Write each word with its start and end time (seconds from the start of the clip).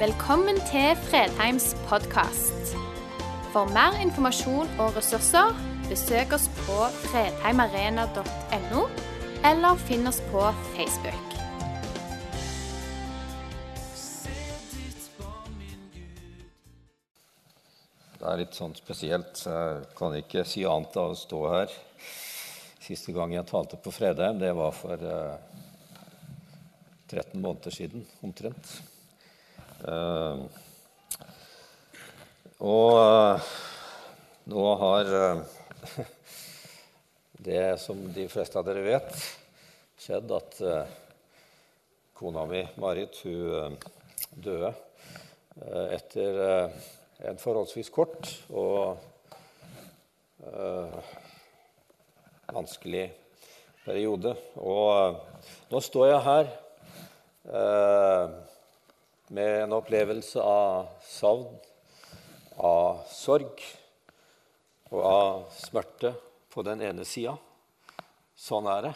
Velkommen 0.00 0.56
til 0.64 0.94
Fredheims 0.96 1.74
podkast. 1.84 2.70
For 3.52 3.68
mer 3.68 3.98
informasjon 4.00 4.70
og 4.80 4.94
ressurser, 4.96 5.50
besøk 5.90 6.30
oss 6.32 6.46
på 6.62 6.76
fredheimarena.no, 7.02 8.84
eller 9.44 9.82
finn 9.82 10.08
oss 10.08 10.22
på 10.30 10.46
Facebook. 10.70 11.34
Det 18.14 18.24
er 18.24 18.40
litt 18.40 18.56
sånn 18.56 18.72
spesielt. 18.78 19.42
Jeg 19.44 19.82
kan 19.98 20.16
ikke 20.16 20.46
si 20.48 20.64
annet 20.64 20.96
av 21.02 21.12
å 21.12 21.18
stå 21.26 21.42
her. 21.58 21.74
Siste 22.86 23.12
gang 23.12 23.36
jeg 23.36 23.44
talte 23.52 23.76
på 23.76 23.92
Fredheim, 23.92 24.40
det 24.40 24.54
var 24.56 24.72
for 24.72 24.96
eh, 24.96 25.36
13 27.12 27.36
måneder 27.36 27.76
siden 27.76 28.08
omtrent. 28.24 28.80
Eh, 29.80 30.40
og 32.60 32.96
eh, 33.00 33.52
nå 34.52 34.64
har 34.82 35.12
eh, 35.16 35.38
det 37.48 37.62
som 37.80 38.02
de 38.12 38.26
fleste 38.28 38.60
av 38.60 38.66
dere 38.68 38.82
vet, 38.84 39.14
skjedd 40.00 40.32
at 40.36 40.58
kona 42.16 42.44
mi, 42.48 42.60
Marit, 42.80 43.16
hun 43.24 43.78
døde 44.44 44.74
etter 45.96 46.40
en 47.28 47.40
forholdsvis 47.40 47.88
kort 47.92 48.28
og 48.52 49.00
vanskelig 52.52 53.06
periode. 53.86 54.36
Og 54.60 55.20
nå 55.72 55.82
står 55.84 56.12
jeg 56.12 56.24
her 56.28 56.54
med 59.30 59.62
en 59.62 59.72
opplevelse 59.72 60.42
av 60.42 60.88
savn, 61.06 61.52
av 62.58 63.04
sorg 63.06 63.62
og 64.90 65.04
av 65.06 65.44
smerte 65.54 66.10
på 66.50 66.64
den 66.66 66.82
ene 66.82 67.06
sida. 67.06 67.36
Sånn 68.34 68.66
er 68.72 68.88
det. 68.88 68.92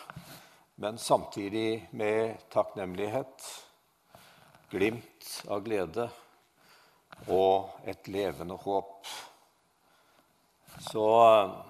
Men 0.82 0.98
samtidig 0.98 1.84
med 1.94 2.42
takknemlighet, 2.50 3.46
glimt 4.74 5.30
av 5.46 5.62
glede 5.62 6.08
og 7.30 7.86
et 7.86 8.10
levende 8.10 8.58
håp. 8.58 9.06
Så, 10.90 11.06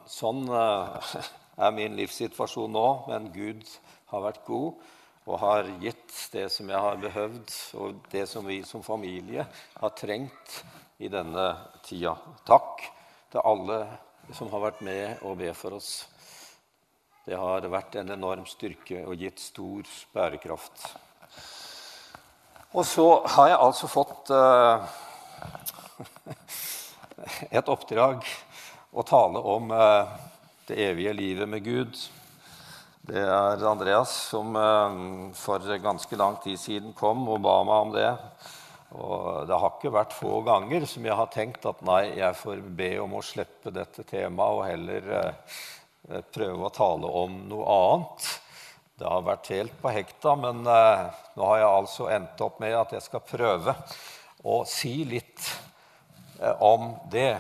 sånn 0.09 0.47
eh, 0.49 1.15
er 1.69 1.77
min 1.77 2.01
livssituasjon 2.01 2.73
nå, 2.73 2.89
men 3.13 3.29
Gud 3.37 3.69
har 4.09 4.25
vært 4.25 4.47
god 4.49 4.81
og 5.25 5.39
har 5.41 5.69
gitt 5.81 6.17
det 6.33 6.49
som 6.53 6.69
jeg 6.69 6.81
har 6.87 7.01
behøvd, 7.01 7.53
og 7.81 8.01
det 8.13 8.27
som 8.29 8.45
vi 8.47 8.61
som 8.67 8.85
familie 8.85 9.47
har 9.79 9.95
trengt 9.97 10.59
i 11.01 11.09
denne 11.09 11.47
tida. 11.85 12.13
Takk 12.45 12.85
til 13.33 13.41
alle 13.45 13.79
som 14.37 14.51
har 14.53 14.67
vært 14.67 14.83
med 14.85 15.25
og 15.25 15.39
be 15.41 15.53
for 15.57 15.79
oss. 15.79 16.05
Det 17.25 17.37
har 17.41 17.65
vært 17.73 17.97
en 17.97 18.13
enorm 18.13 18.45
styrke 18.49 19.01
og 19.09 19.17
gitt 19.17 19.41
stor 19.41 19.89
bærekraft. 20.13 20.85
Og 22.75 22.85
så 22.85 23.07
har 23.37 23.49
jeg 23.49 23.63
altså 23.65 23.89
fått 23.89 24.33
uh, 24.35 24.85
et 27.59 27.71
oppdrag 27.71 28.27
å 28.93 29.05
tale 29.09 29.41
om 29.41 29.73
uh, 29.73 30.11
det 30.69 30.81
evige 30.91 31.17
livet 31.17 31.49
med 31.49 31.65
Gud. 31.65 31.97
Det 33.05 33.21
er 33.21 33.65
Andreas 33.69 34.13
som 34.31 34.55
uh, 34.57 35.33
for 35.37 35.65
ganske 35.83 36.17
lang 36.17 36.39
tid 36.45 36.57
siden 36.61 36.95
kom 36.97 37.27
og 37.29 37.43
ba 37.45 37.59
meg 37.67 37.83
om 37.87 37.93
det. 37.93 38.13
Og 38.95 39.45
det 39.49 39.59
har 39.59 39.75
ikke 39.75 39.93
vært 39.93 40.17
få 40.17 40.39
ganger 40.47 40.87
som 40.89 41.05
jeg 41.05 41.19
har 41.19 41.29
tenkt 41.35 41.67
at 41.69 41.83
nei, 41.85 42.15
jeg 42.17 42.39
får 42.39 42.63
be 42.79 42.91
om 43.03 43.19
å 43.19 43.25
slippe 43.27 43.75
dette 43.75 44.07
temaet 44.07 44.55
og 44.55 44.65
heller 44.69 45.09
prøve 46.31 46.69
å 46.69 46.73
tale 46.73 47.11
om 47.25 47.37
noe 47.51 47.75
annet. 47.75 48.31
Det 48.95 49.11
har 49.11 49.27
vært 49.27 49.51
helt 49.51 49.77
på 49.83 49.93
hekta, 49.97 50.37
men 50.39 50.63
nå 50.63 51.49
har 51.51 51.59
jeg 51.59 51.71
altså 51.73 52.09
endt 52.15 52.45
opp 52.47 52.63
med 52.63 52.79
at 52.79 52.95
jeg 52.95 53.09
skal 53.09 53.27
prøve 53.27 53.75
å 54.47 54.63
si 54.69 55.01
litt 55.11 55.49
Eh, 56.41 56.63
om 56.63 56.97
det. 57.11 57.39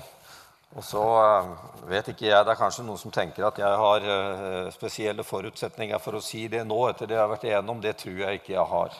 Og 0.74 0.82
så 0.82 1.02
eh, 1.02 1.50
vet 1.90 2.08
ikke 2.10 2.26
jeg, 2.26 2.46
Det 2.46 2.54
er 2.54 2.58
kanskje 2.58 2.86
noen 2.86 3.00
som 3.00 3.12
tenker 3.14 3.46
at 3.46 3.60
jeg 3.62 3.82
har 3.82 4.08
eh, 4.14 4.72
spesielle 4.74 5.26
forutsetninger 5.26 6.02
for 6.02 6.18
å 6.18 6.24
si 6.24 6.46
det 6.50 6.64
nå. 6.66 6.80
etter 6.88 7.10
det 7.10 7.16
jeg 7.16 7.22
har 7.22 7.30
vært 7.30 7.46
igjennom. 7.48 7.82
Det 7.82 7.94
tror 8.00 8.18
jeg 8.24 8.40
ikke 8.40 8.56
jeg 8.56 8.68
har. 8.74 8.98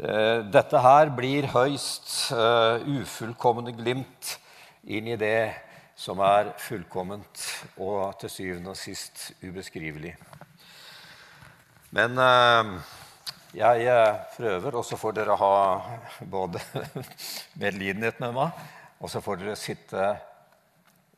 Dette 0.00 0.80
her 0.80 1.10
blir 1.12 1.44
høyst 1.50 2.30
ufullkomne 2.88 3.74
glimt 3.76 4.30
inn 4.88 5.10
i 5.12 5.16
det 5.18 5.50
som 5.98 6.22
er 6.24 6.54
fullkomment 6.62 7.42
og 7.74 8.14
til 8.22 8.32
syvende 8.32 8.72
og 8.72 8.78
sist 8.80 9.26
ubeskrivelig. 9.42 10.14
Men 11.92 12.16
jeg 13.52 13.98
prøver, 14.38 14.78
og 14.78 14.86
så 14.88 14.96
får 14.96 15.18
dere 15.18 15.36
ha 15.42 15.52
både 16.22 16.62
medlidenhet 17.66 18.22
med 18.24 18.38
meg 18.38 18.64
og 19.00 19.08
så 19.08 19.22
får 19.24 19.40
dere 19.40 19.56
sitte 19.56 20.08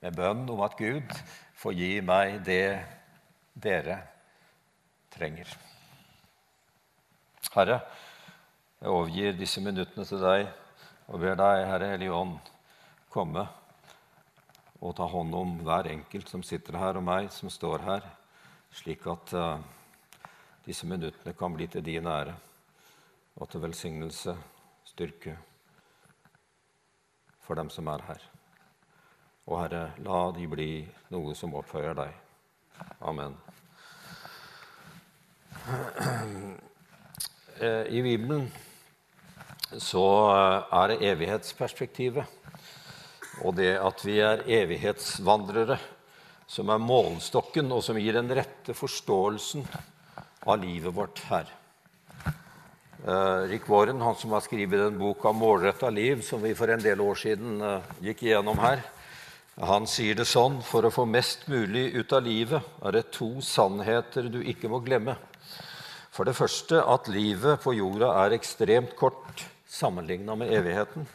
med 0.03 0.17
bønn 0.19 0.47
om 0.51 0.63
at 0.67 0.75
Gud 0.79 1.15
får 1.59 1.77
gi 1.79 1.93
meg 2.05 2.41
det 2.47 2.83
dere 3.55 4.01
trenger. 5.13 5.51
Herre, 7.53 7.79
jeg 8.81 8.91
overgir 8.91 9.37
disse 9.37 9.61
minuttene 9.63 10.07
til 10.09 10.23
deg 10.23 10.47
og 11.13 11.21
ber 11.21 11.37
deg, 11.39 11.67
Herre 11.69 11.91
Hellige 11.93 12.17
Ånd, 12.17 12.39
komme 13.13 13.45
og 14.83 14.97
ta 14.99 15.07
hånd 15.07 15.35
om 15.39 15.55
hver 15.63 15.91
enkelt 15.93 16.31
som 16.33 16.43
sitter 16.43 16.79
her, 16.81 16.99
og 16.99 17.07
meg 17.07 17.29
som 17.31 17.53
står 17.53 17.85
her, 17.87 18.09
slik 18.75 19.07
at 19.07 19.35
uh, 19.37 19.61
disse 20.67 20.89
minuttene 20.89 21.37
kan 21.39 21.55
bli 21.55 21.69
til 21.71 21.85
din 21.87 22.09
ære 22.09 22.35
og 23.37 23.49
til 23.53 23.63
velsignelse, 23.63 24.35
styrke 24.89 25.37
for 27.45 27.59
dem 27.59 27.71
som 27.71 27.87
er 27.93 28.03
her. 28.09 28.33
Og 29.51 29.59
Herre, 29.59 29.85
la 30.05 30.19
de 30.37 30.47
bli 30.51 30.71
noe 31.15 31.35
som 31.35 31.55
opphøyer 31.59 31.95
deg. 31.99 32.13
Amen. 33.03 33.35
I 37.63 38.01
Bibelen 38.03 38.47
så 39.79 40.07
er 40.33 40.89
det 40.91 41.03
evighetsperspektivet 41.13 42.39
og 43.41 43.57
det 43.57 43.73
at 43.81 44.05
vi 44.05 44.19
er 44.23 44.45
evighetsvandrere, 44.61 45.79
som 46.47 46.69
er 46.69 46.83
målstokken, 46.83 47.71
og 47.73 47.81
som 47.85 47.97
gir 47.97 48.19
den 48.19 48.31
rette 48.37 48.75
forståelsen 48.77 49.65
av 50.45 50.59
livet 50.61 50.93
vårt 50.95 51.23
her. 51.31 51.49
Uh, 53.03 53.49
Rick 53.51 53.67
Warren, 53.73 54.03
han 54.05 54.19
som 54.19 54.35
har 54.37 54.45
skrevet 54.45 54.99
bok 54.99 55.25
om 55.27 55.41
målretta 55.41 55.91
liv, 55.91 56.21
som 56.23 56.43
vi 56.45 56.53
for 56.55 56.71
en 56.71 56.83
del 56.83 57.01
år 57.03 57.19
siden 57.19 57.57
gikk 58.05 58.27
igjennom 58.29 58.61
her, 58.63 58.85
han 59.61 59.87
sier 59.91 60.17
det 60.17 60.25
sånn 60.29 60.61
For 60.65 60.87
å 60.87 60.93
få 60.95 61.05
mest 61.05 61.45
mulig 61.53 61.91
ut 61.95 62.13
av 62.17 62.25
livet 62.25 62.63
er 62.83 62.97
det 62.97 63.11
to 63.13 63.35
sannheter 63.45 64.31
du 64.33 64.41
ikke 64.41 64.71
må 64.73 64.81
glemme. 64.85 65.17
For 66.13 66.29
det 66.29 66.37
første 66.37 66.81
at 66.85 67.09
livet 67.13 67.61
på 67.65 67.75
jorda 67.77 68.13
er 68.25 68.37
ekstremt 68.37 68.97
kort 68.97 69.45
sammenligna 69.69 70.37
med 70.37 70.53
evigheten. 70.53 71.07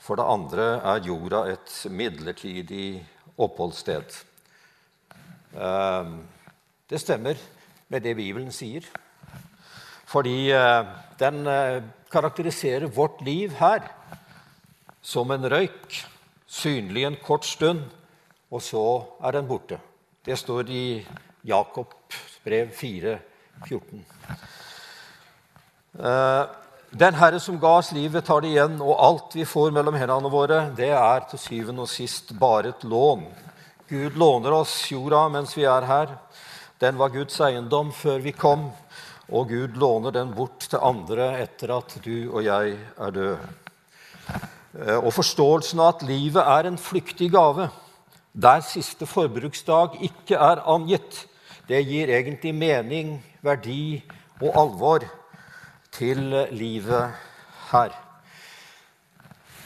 For 0.00 0.20
det 0.20 0.28
andre 0.28 0.68
er 0.84 1.06
jorda 1.08 1.44
et 1.52 1.72
midlertidig 1.92 3.00
oppholdssted. 3.40 4.12
Uh, 5.56 6.20
det 6.88 7.00
stemmer 7.00 7.40
med 7.88 8.04
det 8.04 8.16
Bibelen 8.16 8.52
sier. 8.52 8.84
Fordi 10.14 10.52
eh, 10.54 10.86
den 11.18 11.46
eh, 11.50 11.82
karakteriserer 12.12 12.86
vårt 12.86 13.22
liv 13.26 13.54
her 13.58 13.86
som 15.02 15.30
en 15.34 15.48
røyk, 15.50 15.96
synlig 16.54 17.04
en 17.08 17.16
kort 17.18 17.46
stund, 17.46 17.82
og 18.50 18.62
så 18.62 18.84
er 19.24 19.36
den 19.36 19.48
borte. 19.48 19.80
Det 20.24 20.36
står 20.38 20.70
i 20.70 20.84
Jakobs 21.44 22.38
brev 22.44 22.70
4, 22.72 23.16
14. 23.66 24.04
Eh, 25.98 26.44
den 26.94 27.18
Herre 27.18 27.40
som 27.42 27.58
ga 27.58 27.74
oss 27.80 27.90
livet, 27.92 28.24
tar 28.24 28.44
det 28.44 28.52
igjen, 28.54 28.78
og 28.78 29.00
alt 29.02 29.34
vi 29.34 29.46
får 29.48 29.74
mellom 29.74 29.98
hendene 29.98 30.30
våre, 30.30 30.60
det 30.78 30.92
er 30.94 31.26
til 31.30 31.42
syvende 31.42 31.84
og 31.84 31.90
sist 31.90 32.30
bare 32.38 32.70
et 32.70 32.86
lån. 32.86 33.26
Gud 33.90 34.16
låner 34.16 34.54
oss 34.62 34.76
jorda 34.92 35.26
mens 35.28 35.56
vi 35.58 35.66
er 35.68 35.90
her. 35.90 36.14
Den 36.80 36.96
var 36.98 37.12
Guds 37.14 37.36
eiendom 37.42 37.92
før 37.94 38.22
vi 38.22 38.32
kom 38.32 38.70
og 39.32 39.48
Gud 39.48 39.76
låner 39.76 40.12
den 40.12 40.34
bort 40.36 40.66
til 40.68 40.82
andre 40.84 41.30
etter 41.40 41.72
at 41.78 41.96
du 42.04 42.28
og 42.30 42.44
jeg 42.44 42.76
er 42.76 43.14
døde. 43.14 43.63
Eh, 44.74 44.98
og 44.98 45.12
forståelsen 45.14 45.80
av 45.80 45.94
at 45.94 46.06
livet 46.08 46.42
er 46.42 46.68
en 46.68 46.78
flyktig 46.80 47.30
gave, 47.34 47.68
der 48.34 48.62
siste 48.66 49.06
forbruksdag 49.06 50.00
ikke 50.02 50.34
er 50.34 50.64
angitt, 50.66 51.26
det 51.68 51.84
gir 51.86 52.10
egentlig 52.10 52.54
mening, 52.54 53.20
verdi 53.42 54.02
og 54.42 54.50
alvor 54.58 55.06
til 55.94 56.34
livet 56.50 57.14
her. 57.70 57.94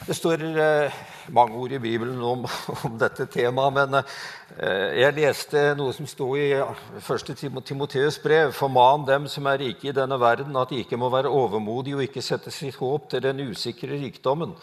Det 0.05 0.15
står 0.15 0.45
eh, 0.45 1.01
mange 1.33 1.57
ord 1.57 1.73
i 1.75 1.79
Bibelen 1.81 2.21
om, 2.23 2.45
om 2.85 2.97
dette 2.99 3.27
temaet, 3.31 3.75
men 3.75 3.97
eh, 4.01 4.99
jeg 5.01 5.15
leste 5.17 5.63
noe 5.79 5.93
som 5.95 6.07
sto 6.09 6.31
i 6.39 6.51
1. 6.55 7.33
Timoteus 7.65 8.19
brev. 8.23 8.53
Forman 8.55 9.05
dem 9.07 9.27
som 9.31 9.49
er 9.49 9.61
rike 9.63 9.91
i 9.91 9.95
denne 9.95 10.19
verden, 10.21 10.57
at 10.59 10.73
de 10.73 10.81
ikke 10.83 10.99
må 10.99 11.11
være 11.13 11.31
overmodige 11.31 11.99
og 11.99 12.05
ikke 12.07 12.25
sette 12.25 12.53
sitt 12.53 12.79
håp 12.79 13.09
til 13.11 13.23
den 13.25 13.43
usikre 13.49 13.99
rikdommen, 13.99 14.55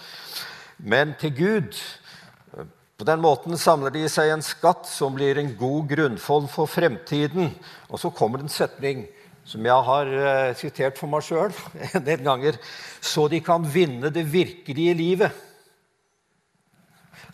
men 0.78 1.14
til 1.20 1.34
Gud. 1.36 1.80
På 2.96 3.04
den 3.04 3.20
måten 3.20 3.58
samler 3.60 3.92
de 3.92 4.06
seg 4.08 4.30
en 4.32 4.44
skatt 4.44 4.88
som 4.88 5.16
blir 5.16 5.36
en 5.36 5.52
god 5.58 5.90
grunnfold 5.90 6.46
for 6.48 6.70
fremtiden. 6.70 7.50
Og 7.92 8.00
så 8.00 8.08
kommer 8.08 8.40
det 8.40 8.48
en 8.48 8.54
setning 8.54 9.02
som 9.46 9.66
jeg 9.68 9.86
har 9.88 10.08
uh, 10.10 10.54
sitert 10.58 10.96
for 10.98 11.10
meg 11.10 11.22
sjøl 11.22 11.52
en 11.94 12.06
del 12.06 12.24
ganger, 12.24 12.56
så 13.04 13.28
de 13.30 13.42
kan 13.44 13.62
vinne 13.62 14.10
det 14.10 14.24
virkelige 14.32 14.96
livet. 14.98 15.44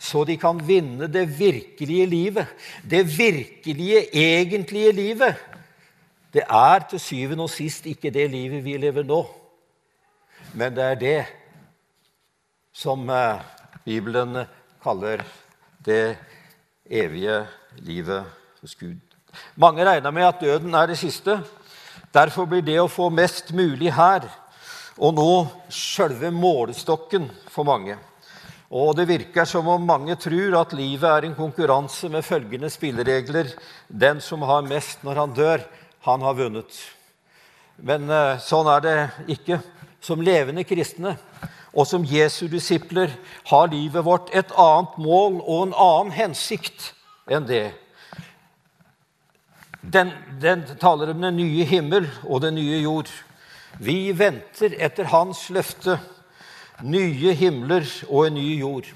Så 0.03 0.25
de 0.27 0.35
kan 0.37 0.59
vinne 0.67 1.07
det 1.07 1.23
virkelige 1.39 2.05
livet. 2.11 2.47
Det 2.83 3.05
virkelige, 3.07 4.03
egentlige 4.11 4.91
livet. 4.91 5.39
Det 6.33 6.43
er 6.49 6.83
til 6.89 6.99
syvende 6.99 7.45
og 7.45 7.49
sist 7.53 7.85
ikke 7.85 8.11
det 8.11 8.25
livet 8.31 8.63
vi 8.65 8.73
lever 8.81 9.05
nå, 9.05 9.21
men 10.57 10.73
det 10.73 10.83
er 10.83 10.95
det 10.97 11.19
som 12.73 13.05
uh, 13.09 13.41
Bibelen 13.85 14.39
kaller 14.81 15.21
det 15.85 16.17
evige 16.85 17.45
livet 17.85 18.25
hos 18.61 18.75
Gud. 18.75 18.97
Mange 19.55 19.85
regner 19.85 20.11
med 20.11 20.25
at 20.25 20.41
døden 20.41 20.73
er 20.73 20.89
det 20.89 20.97
siste. 20.97 21.37
Derfor 22.13 22.49
blir 22.49 22.65
det 22.65 22.79
å 22.81 22.89
få 22.89 23.11
mest 23.13 23.53
mulig 23.53 23.93
her 23.93 24.25
og 24.97 25.13
nå 25.13 25.29
sjølve 25.69 26.31
målestokken 26.33 27.29
for 27.49 27.65
mange. 27.65 27.97
Og 28.73 28.95
det 28.97 29.05
virker 29.05 29.45
som 29.45 29.67
om 29.69 29.85
mange 29.85 30.15
tror 30.17 30.57
at 30.57 30.73
livet 30.73 31.05
er 31.05 31.27
en 31.27 31.37
konkurranse 31.37 32.09
med 32.09 32.25
følgende 32.25 32.71
spilleregler. 32.73 33.51
Den 33.87 34.21
som 34.21 34.41
har 34.49 34.65
mest 34.65 35.03
når 35.05 35.21
han 35.21 35.35
dør, 35.37 35.65
han 36.07 36.25
har 36.25 36.39
vunnet. 36.39 36.79
Men 37.77 38.09
eh, 38.09 38.39
sånn 38.41 38.69
er 38.73 38.83
det 38.85 38.97
ikke. 39.37 39.61
Som 40.03 40.19
levende 40.19 40.65
kristne 40.67 41.13
og 41.73 41.87
som 41.89 42.05
Jesu 42.05 42.45
disipler 42.51 43.13
har 43.49 43.71
livet 43.71 44.05
vårt 44.05 44.29
et 44.35 44.51
annet 44.59 44.97
mål 45.01 45.39
og 45.41 45.61
en 45.67 45.73
annen 45.73 46.13
hensikt 46.13 46.91
enn 47.31 47.47
det. 47.49 47.71
Den, 49.81 50.13
den, 50.39 50.63
taler 50.79 51.11
om 51.11 51.23
den 51.23 51.37
nye 51.39 51.65
himmel 51.67 52.07
og 52.23 52.43
den 52.45 52.55
nye 52.59 52.79
jord. 52.83 53.09
Vi 53.81 54.13
venter 54.15 54.75
etter 54.77 55.09
Hans 55.11 55.47
løfte 55.51 55.97
nye 56.81 57.33
himler 57.37 57.85
og 58.09 58.27
en 58.27 58.37
ny 58.37 58.59
jord. 58.59 58.89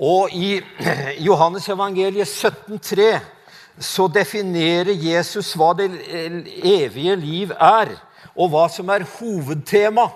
Og 0.00 0.32
i 0.32 0.60
Johannes 1.26 1.68
evangeliet 1.68 2.28
17,3 2.28 3.18
så 3.78 4.08
definerer 4.08 4.92
Jesus 4.96 5.52
hva 5.56 5.72
det 5.76 5.90
evige 6.64 7.16
liv 7.20 7.52
er, 7.52 7.92
og 8.36 8.52
hva 8.52 8.66
som 8.72 8.88
er 8.92 9.04
hovedtema. 9.18 10.06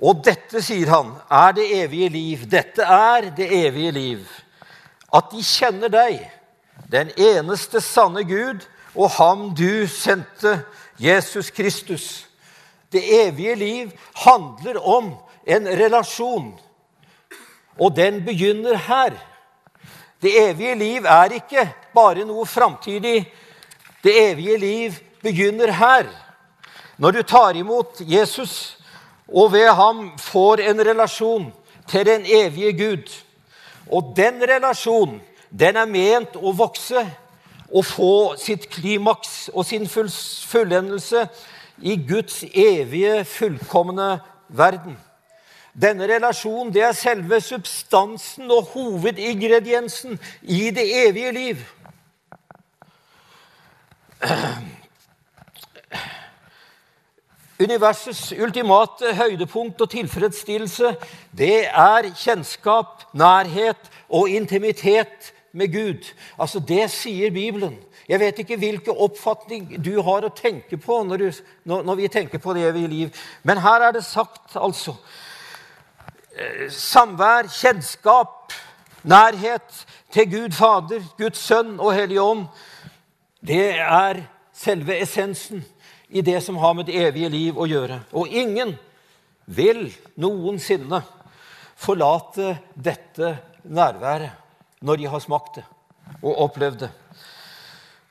Og 0.00 0.22
dette, 0.24 0.62
sier 0.64 0.90
han, 0.90 1.12
er 1.30 1.54
det 1.54 1.66
evige 1.82 2.08
liv. 2.08 2.44
Dette 2.50 2.82
er 2.82 3.30
det 3.36 3.46
evige 3.52 3.92
liv. 3.92 4.26
At 5.12 5.30
de 5.32 5.42
kjenner 5.44 5.92
deg 5.92 6.22
den 6.90 7.10
eneste 7.18 7.82
sanne 7.84 8.24
Gud, 8.24 8.64
og 8.94 9.10
ham 9.18 9.50
du 9.54 9.86
sendte, 9.86 10.62
Jesus 10.98 11.50
Kristus. 11.50 12.29
Det 12.92 13.02
evige 13.26 13.54
liv 13.54 13.90
handler 14.14 14.80
om 14.88 15.12
en 15.46 15.66
relasjon, 15.66 16.54
og 17.78 17.96
den 17.96 18.24
begynner 18.24 18.76
her. 18.76 19.14
Det 20.22 20.32
evige 20.50 20.74
liv 20.74 21.04
er 21.04 21.32
ikke 21.38 21.64
bare 21.94 22.26
noe 22.28 22.44
framtidig. 22.46 23.24
Det 24.04 24.12
evige 24.30 24.58
liv 24.58 24.98
begynner 25.22 25.72
her. 25.72 26.10
Når 26.98 27.10
du 27.10 27.22
tar 27.22 27.56
imot 27.56 28.00
Jesus 28.00 28.76
og 29.28 29.52
ved 29.52 29.70
ham 29.72 30.18
får 30.18 30.60
en 30.68 30.86
relasjon 30.86 31.52
til 31.88 32.06
den 32.06 32.26
evige 32.26 32.72
Gud. 32.72 33.08
Og 33.90 34.12
den 34.16 34.42
relasjonen 34.42 35.20
den 35.50 35.76
er 35.76 35.88
ment 35.88 36.36
å 36.36 36.52
vokse 36.54 37.00
og 37.70 37.86
få 37.86 38.14
sitt 38.38 38.68
klimaks 38.70 39.48
og 39.54 39.64
sin 39.66 39.88
fullendelse 39.88 41.24
i 41.82 41.96
Guds 42.08 42.44
evige, 42.54 43.24
fullkomne 43.24 44.20
verden. 44.48 44.98
Denne 45.82 46.08
relasjonen 46.10 46.72
det 46.74 46.82
er 46.82 46.92
selve 46.92 47.40
substansen 47.40 48.50
og 48.50 48.72
hovedingrediensen 48.72 50.18
i 50.42 50.70
det 50.74 50.86
evige 51.06 51.32
liv. 51.32 51.56
Universets 57.60 58.32
ultimate 58.32 59.14
høydepunkt 59.14 59.80
og 59.80 59.90
tilfredsstillelse 59.90 60.94
det 61.36 61.66
er 61.66 62.08
kjennskap, 62.16 63.04
nærhet 63.12 63.90
og 64.08 64.28
intimitet 64.28 65.32
med 65.52 65.72
Gud. 65.72 66.14
Altså, 66.38 66.58
Det 66.60 66.90
sier 66.90 67.30
Bibelen. 67.30 67.78
Jeg 68.10 68.18
vet 68.18 68.40
ikke 68.42 68.58
hvilken 68.58 68.96
oppfatning 69.06 69.68
du 69.78 69.92
har 70.02 70.24
å 70.26 70.32
tenke 70.34 70.74
på 70.82 70.96
når, 71.06 71.22
du, 71.22 71.42
når, 71.70 71.84
når 71.86 71.98
vi 72.00 72.08
tenker 72.10 72.42
på 72.42 72.54
det 72.56 72.64
evige 72.66 72.90
liv, 72.90 73.20
men 73.46 73.60
her 73.62 73.86
er 73.86 73.94
det 73.94 74.02
sagt, 74.02 74.56
altså 74.58 74.96
eh, 76.34 76.66
Samvær, 76.74 77.46
kjennskap, 77.54 78.50
nærhet 79.06 79.84
til 80.10 80.26
Gud 80.32 80.58
Fader, 80.58 81.06
Guds 81.20 81.38
Sønn 81.38 81.76
og 81.78 81.94
Hellige 81.94 82.24
Ånd, 82.24 82.48
det 83.46 83.78
er 83.78 84.24
selve 84.58 84.98
essensen 85.00 85.62
i 86.10 86.26
det 86.26 86.40
som 86.42 86.58
har 86.58 86.74
med 86.74 86.90
det 86.90 86.98
evige 86.98 87.30
liv 87.30 87.58
å 87.58 87.68
gjøre. 87.70 88.02
Og 88.10 88.28
ingen 88.28 88.74
vil 89.46 89.86
noensinne 90.18 91.04
forlate 91.78 92.56
dette 92.74 93.36
nærværet 93.62 94.82
når 94.82 94.98
de 94.98 95.12
har 95.14 95.22
smakt 95.22 95.60
det 95.60 95.68
og 96.20 96.48
opplevd 96.48 96.88
det. 96.88 96.90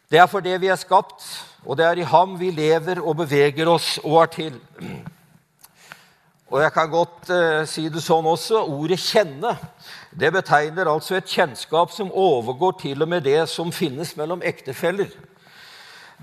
Det 0.09 0.17
er 0.17 0.25
for 0.25 0.41
det 0.41 0.56
vi 0.57 0.71
er 0.73 0.77
skapt, 0.79 1.21
og 1.69 1.77
det 1.77 1.85
er 1.85 2.00
i 2.01 2.06
ham 2.09 2.31
vi 2.39 2.47
lever 2.50 2.98
og 2.98 3.19
beveger 3.19 3.67
oss 3.69 4.00
og 4.01 4.15
er 4.24 4.29
til. 4.34 4.55
Og 6.50 6.63
jeg 6.63 6.72
kan 6.74 6.89
godt 6.89 7.29
eh, 7.29 7.65
si 7.69 7.84
det 7.93 8.01
sånn 8.01 8.25
også. 8.25 8.63
Ordet 8.74 8.98
'kjenne' 8.98 9.53
det 10.10 10.31
betegner 10.34 10.89
altså 10.89 11.19
et 11.19 11.29
kjennskap 11.29 11.93
som 11.93 12.10
overgår 12.10 12.72
til 12.81 13.01
og 13.05 13.10
med 13.10 13.22
det 13.22 13.43
som 13.50 13.69
finnes 13.72 14.15
mellom 14.17 14.41
ektefeller. 14.41 15.13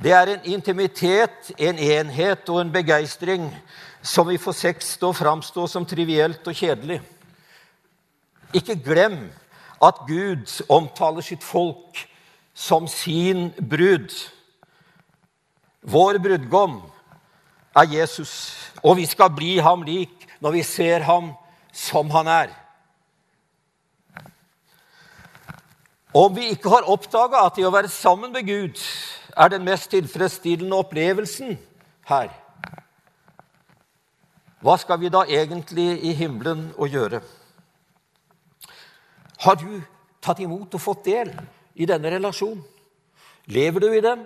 Det 0.02 0.12
er 0.12 0.34
en 0.34 0.50
intimitet, 0.50 1.54
en 1.58 1.78
enhet 1.78 2.48
og 2.48 2.60
en 2.60 2.72
begeistring 2.72 3.46
som 4.02 4.26
vi 4.26 4.36
får 4.36 4.58
sex 4.64 4.98
å 5.02 5.12
framstå 5.14 5.68
som 5.70 5.86
trivielt 5.86 6.42
og 6.42 6.58
kjedelig. 6.58 6.98
Ikke 8.52 8.74
glem 8.74 9.30
at 9.78 10.02
Gud 10.08 10.50
omtaler 10.68 11.22
sitt 11.22 11.44
folk 11.44 12.02
som 12.56 12.88
sin 12.88 13.50
brud. 13.60 14.10
Vår 15.84 16.18
brudgom 16.18 16.78
er 17.76 17.90
Jesus, 17.92 18.56
og 18.82 18.96
vi 18.96 19.04
skal 19.06 19.34
bli 19.36 19.58
ham 19.60 19.84
lik 19.84 20.24
når 20.40 20.56
vi 20.56 20.62
ser 20.64 21.04
ham 21.04 21.34
som 21.72 22.10
han 22.10 22.30
er. 22.32 22.54
Om 26.16 26.32
vi 26.32 26.48
ikke 26.54 26.72
har 26.72 26.88
oppdaga 26.88 27.44
at 27.44 27.58
det 27.58 27.66
å 27.68 27.74
være 27.74 27.92
sammen 27.92 28.32
med 28.32 28.48
Gud 28.48 28.80
er 29.36 29.52
den 29.52 29.66
mest 29.66 29.90
tilfredsstillende 29.92 30.78
opplevelsen 30.80 31.58
her, 32.08 32.30
hva 34.64 34.78
skal 34.80 34.98
vi 35.02 35.12
da 35.12 35.26
egentlig 35.28 35.90
i 36.08 36.14
himmelen 36.16 36.70
å 36.80 36.88
gjøre? 36.88 37.20
Har 39.44 39.60
du 39.60 39.82
tatt 40.24 40.40
imot 40.40 40.72
og 40.74 40.82
fått 40.82 41.04
del 41.04 41.34
i 41.76 41.88
denne 41.88 42.10
relasjonen? 42.16 42.64
Lever 43.52 43.84
du 43.84 43.90
i 43.92 44.02
den? 44.02 44.24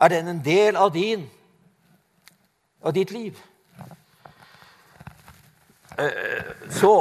Er 0.00 0.12
den 0.14 0.30
en 0.30 0.44
del 0.44 0.78
av 0.78 0.92
din, 0.94 1.26
av 2.82 2.94
ditt 2.96 3.10
liv? 3.10 3.36
Så, 6.70 6.70
så 6.80 6.92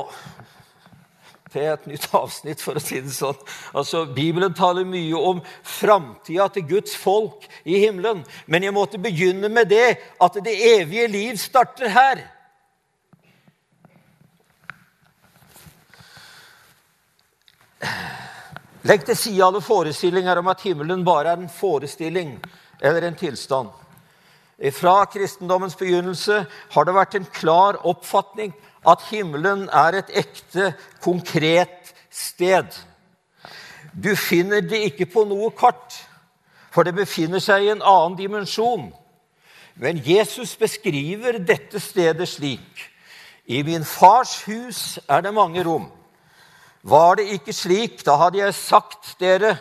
til 1.52 1.68
et 1.72 1.88
nytt 1.88 2.08
avsnitt, 2.16 2.62
for 2.64 2.78
å 2.78 2.84
si 2.84 3.00
det 3.04 3.14
sånn. 3.16 3.38
Altså, 3.78 4.06
Bibelen 4.16 4.56
taler 4.58 4.88
mye 4.88 5.20
om 5.20 5.42
framtida 5.66 6.50
til 6.54 6.68
Guds 6.70 6.96
folk 7.00 7.48
i 7.66 7.80
himmelen. 7.86 8.24
Men 8.46 8.68
jeg 8.68 8.76
måtte 8.76 9.02
begynne 9.02 9.50
med 9.50 9.72
det 9.72 9.98
at 10.24 10.42
det 10.44 10.58
evige 10.76 11.08
liv 11.12 11.40
starter 11.42 11.94
her. 11.94 12.26
Legg 18.88 19.04
til 19.04 19.18
side 19.20 19.44
alle 19.44 19.60
forestillinger 19.62 20.40
om 20.40 20.48
at 20.48 20.62
himmelen 20.64 21.02
bare 21.06 21.34
er 21.34 21.42
en 21.42 21.50
forestilling 21.52 22.38
eller 22.80 23.04
en 23.04 23.18
tilstand. 23.20 23.68
Fra 24.74 25.06
kristendommens 25.12 25.76
begynnelse 25.76 26.46
har 26.72 26.86
det 26.88 26.94
vært 26.96 27.18
en 27.18 27.28
klar 27.34 27.82
oppfatning 27.84 28.54
at 28.88 29.04
himmelen 29.10 29.66
er 29.74 30.00
et 30.00 30.14
ekte, 30.22 30.72
konkret 31.04 31.92
sted. 32.10 32.70
Du 33.92 34.16
finner 34.16 34.64
det 34.64 34.80
ikke 34.92 35.10
på 35.12 35.26
noe 35.28 35.52
kart, 35.58 35.98
for 36.72 36.88
det 36.88 36.96
befinner 36.96 37.44
seg 37.44 37.66
i 37.66 37.74
en 37.74 37.84
annen 37.84 38.16
dimensjon. 38.18 38.88
Men 39.76 40.00
Jesus 40.06 40.56
beskriver 40.56 41.42
dette 41.44 41.82
stedet 41.84 42.30
slik. 42.30 42.88
I 43.46 43.64
min 43.68 43.84
fars 43.84 44.40
hus 44.48 45.00
er 45.10 45.22
det 45.28 45.34
mange 45.34 45.64
rom. 45.68 45.92
Var 46.88 47.20
det 47.20 47.32
ikke 47.36 47.54
slik, 47.56 48.00
da 48.08 48.16
hadde 48.16 48.40
jeg 48.40 48.56
sagt 48.56 49.18
dere 49.20 49.58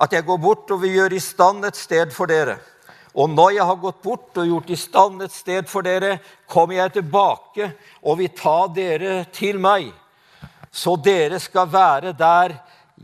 at 0.00 0.12
jeg 0.14 0.24
går 0.26 0.38
bort 0.38 0.70
og 0.70 0.84
vil 0.84 1.00
gjøre 1.00 1.16
i 1.18 1.22
stand 1.22 1.66
et 1.66 1.78
sted 1.78 2.12
for 2.14 2.30
dere. 2.30 2.60
Og 3.18 3.26
når 3.32 3.56
jeg 3.56 3.66
har 3.66 3.80
gått 3.82 3.98
bort 4.04 4.38
og 4.38 4.46
gjort 4.46 4.70
i 4.70 4.78
stand 4.78 5.24
et 5.24 5.34
sted 5.34 5.66
for 5.68 5.82
dere, 5.82 6.20
kommer 6.46 6.78
jeg 6.78 6.94
tilbake 7.00 7.72
og 8.04 8.20
vil 8.20 8.30
ta 8.38 8.58
dere 8.70 9.24
til 9.34 9.58
meg, 9.58 9.90
så 10.70 10.94
dere 10.94 11.40
skal 11.42 11.66
være 11.72 12.14
der 12.14 12.54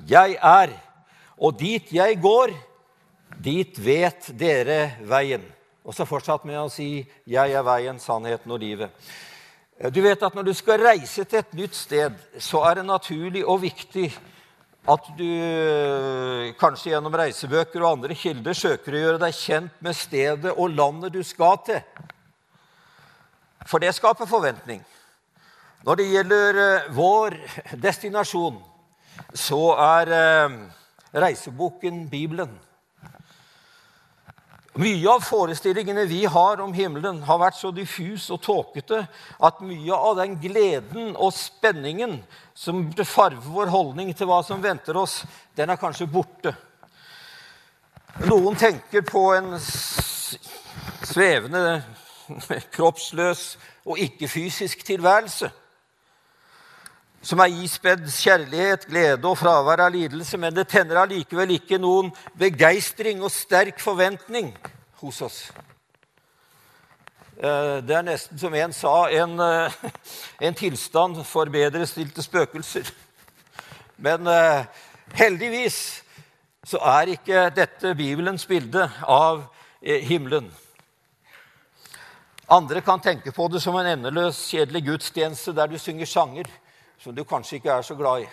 jeg 0.06 0.38
er. 0.38 0.70
Og 1.42 1.58
dit 1.58 1.90
jeg 1.92 2.20
går, 2.22 2.54
dit 3.42 3.78
vet 3.82 4.30
dere 4.38 4.94
veien. 5.02 5.42
Og 5.82 5.94
så 5.94 6.06
fortsatt 6.06 6.46
med 6.46 6.58
å 6.58 6.70
si 6.70 7.06
'Jeg 7.26 7.52
er 7.52 7.62
veien, 7.62 7.98
sannheten 7.98 8.50
og 8.50 8.60
livet'. 8.60 8.90
Du 9.76 10.00
vet 10.00 10.22
at 10.22 10.34
Når 10.34 10.42
du 10.42 10.54
skal 10.56 10.80
reise 10.80 11.24
til 11.24 11.38
et 11.38 11.54
nytt 11.54 11.74
sted, 11.76 12.12
så 12.38 12.62
er 12.64 12.78
det 12.78 12.86
naturlig 12.86 13.44
og 13.44 13.60
viktig 13.62 14.08
at 14.88 15.08
du 15.18 16.52
kanskje 16.60 16.92
gjennom 16.92 17.14
reisebøker 17.18 17.82
og 17.82 17.96
andre 17.96 18.14
kilder 18.14 18.54
søker 18.54 18.94
å 18.94 19.00
gjøre 19.00 19.22
deg 19.24 19.34
kjent 19.34 19.80
med 19.82 19.98
stedet 19.98 20.52
og 20.54 20.70
landet 20.70 21.12
du 21.12 21.22
skal 21.26 21.58
til. 21.66 21.80
For 23.66 23.82
det 23.82 23.90
skaper 23.96 24.30
forventning. 24.30 24.84
Når 25.86 25.98
det 25.98 26.06
gjelder 26.10 26.60
eh, 26.62 26.86
vår 26.94 27.36
destinasjon, 27.82 28.56
så 29.34 29.60
er 29.74 30.12
eh, 30.14 30.56
reiseboken 31.14 32.06
Bibelen. 32.10 32.54
Mye 34.76 35.08
av 35.08 35.22
forestillingene 35.24 36.02
vi 36.04 36.26
har 36.28 36.60
om 36.60 36.72
himmelen, 36.76 37.22
har 37.24 37.38
vært 37.40 37.56
så 37.56 37.70
diffus 37.72 38.26
og 38.34 38.42
tåkete 38.44 38.98
at 39.48 39.62
mye 39.64 39.96
av 39.96 40.18
den 40.18 40.34
gleden 40.42 41.14
og 41.16 41.32
spenningen 41.32 42.18
som 42.52 42.82
burde 42.84 43.06
farve 43.08 43.40
vår 43.54 43.72
holdning 43.72 44.12
til 44.12 44.28
hva 44.28 44.42
som 44.44 44.60
venter 44.60 44.96
oss, 45.00 45.22
den 45.56 45.72
er 45.72 45.80
kanskje 45.80 46.10
borte. 46.12 46.52
Noen 48.28 48.56
tenker 48.60 49.00
på 49.08 49.32
en 49.38 49.56
svevende, 51.08 51.82
kroppsløs 52.76 53.56
og 53.88 53.96
ikke-fysisk 54.02 54.84
tilværelse 54.84 55.48
som 57.26 57.40
er 57.42 57.54
ispedd 57.64 58.04
kjærlighet, 58.06 58.86
glede 58.86 59.26
og 59.26 59.38
fravær 59.40 59.82
av 59.88 59.94
lidelse, 59.94 60.38
men 60.38 60.54
det 60.54 60.68
tenner 60.70 61.00
allikevel 61.00 61.56
ikke 61.56 61.78
noen 61.82 62.12
begeistring 62.38 63.22
og 63.24 63.32
sterk 63.34 63.80
forventning 63.82 64.52
hos 65.00 65.18
oss. 65.26 65.38
Eh, 67.36 67.78
det 67.82 67.96
er 67.96 68.04
nesten 68.06 68.38
som 68.38 68.54
en 68.54 68.72
sa, 68.72 68.94
en, 69.10 69.34
eh, 69.42 69.74
en 70.46 70.54
tilstand 70.54 71.18
for 71.26 71.50
bedrestilte 71.50 72.22
spøkelser. 72.22 72.92
Men 73.98 74.30
eh, 74.30 74.68
heldigvis 75.18 75.80
så 76.66 76.78
er 76.78 77.16
ikke 77.16 77.48
dette 77.56 77.94
Bibelens 77.98 78.46
bilde 78.46 78.86
av 79.02 79.44
himmelen. 79.82 80.48
Andre 82.50 82.80
kan 82.82 83.02
tenke 83.02 83.34
på 83.34 83.48
det 83.50 83.60
som 83.62 83.76
en 83.78 83.86
endeløs, 83.86 84.38
kjedelig 84.50 84.82
gudstjeneste 84.86 85.54
der 85.54 85.70
du 85.70 85.76
synger 85.78 86.10
sanger 86.10 86.50
som 87.06 87.14
du 87.14 87.22
kanskje 87.22 87.60
ikke 87.60 87.70
er 87.70 87.84
så 87.86 87.94
glad 87.94 88.24
i. 88.24 88.28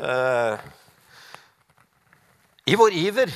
Eh, 0.00 0.60
I 2.72 2.76
vår 2.78 2.94
iver 2.96 3.32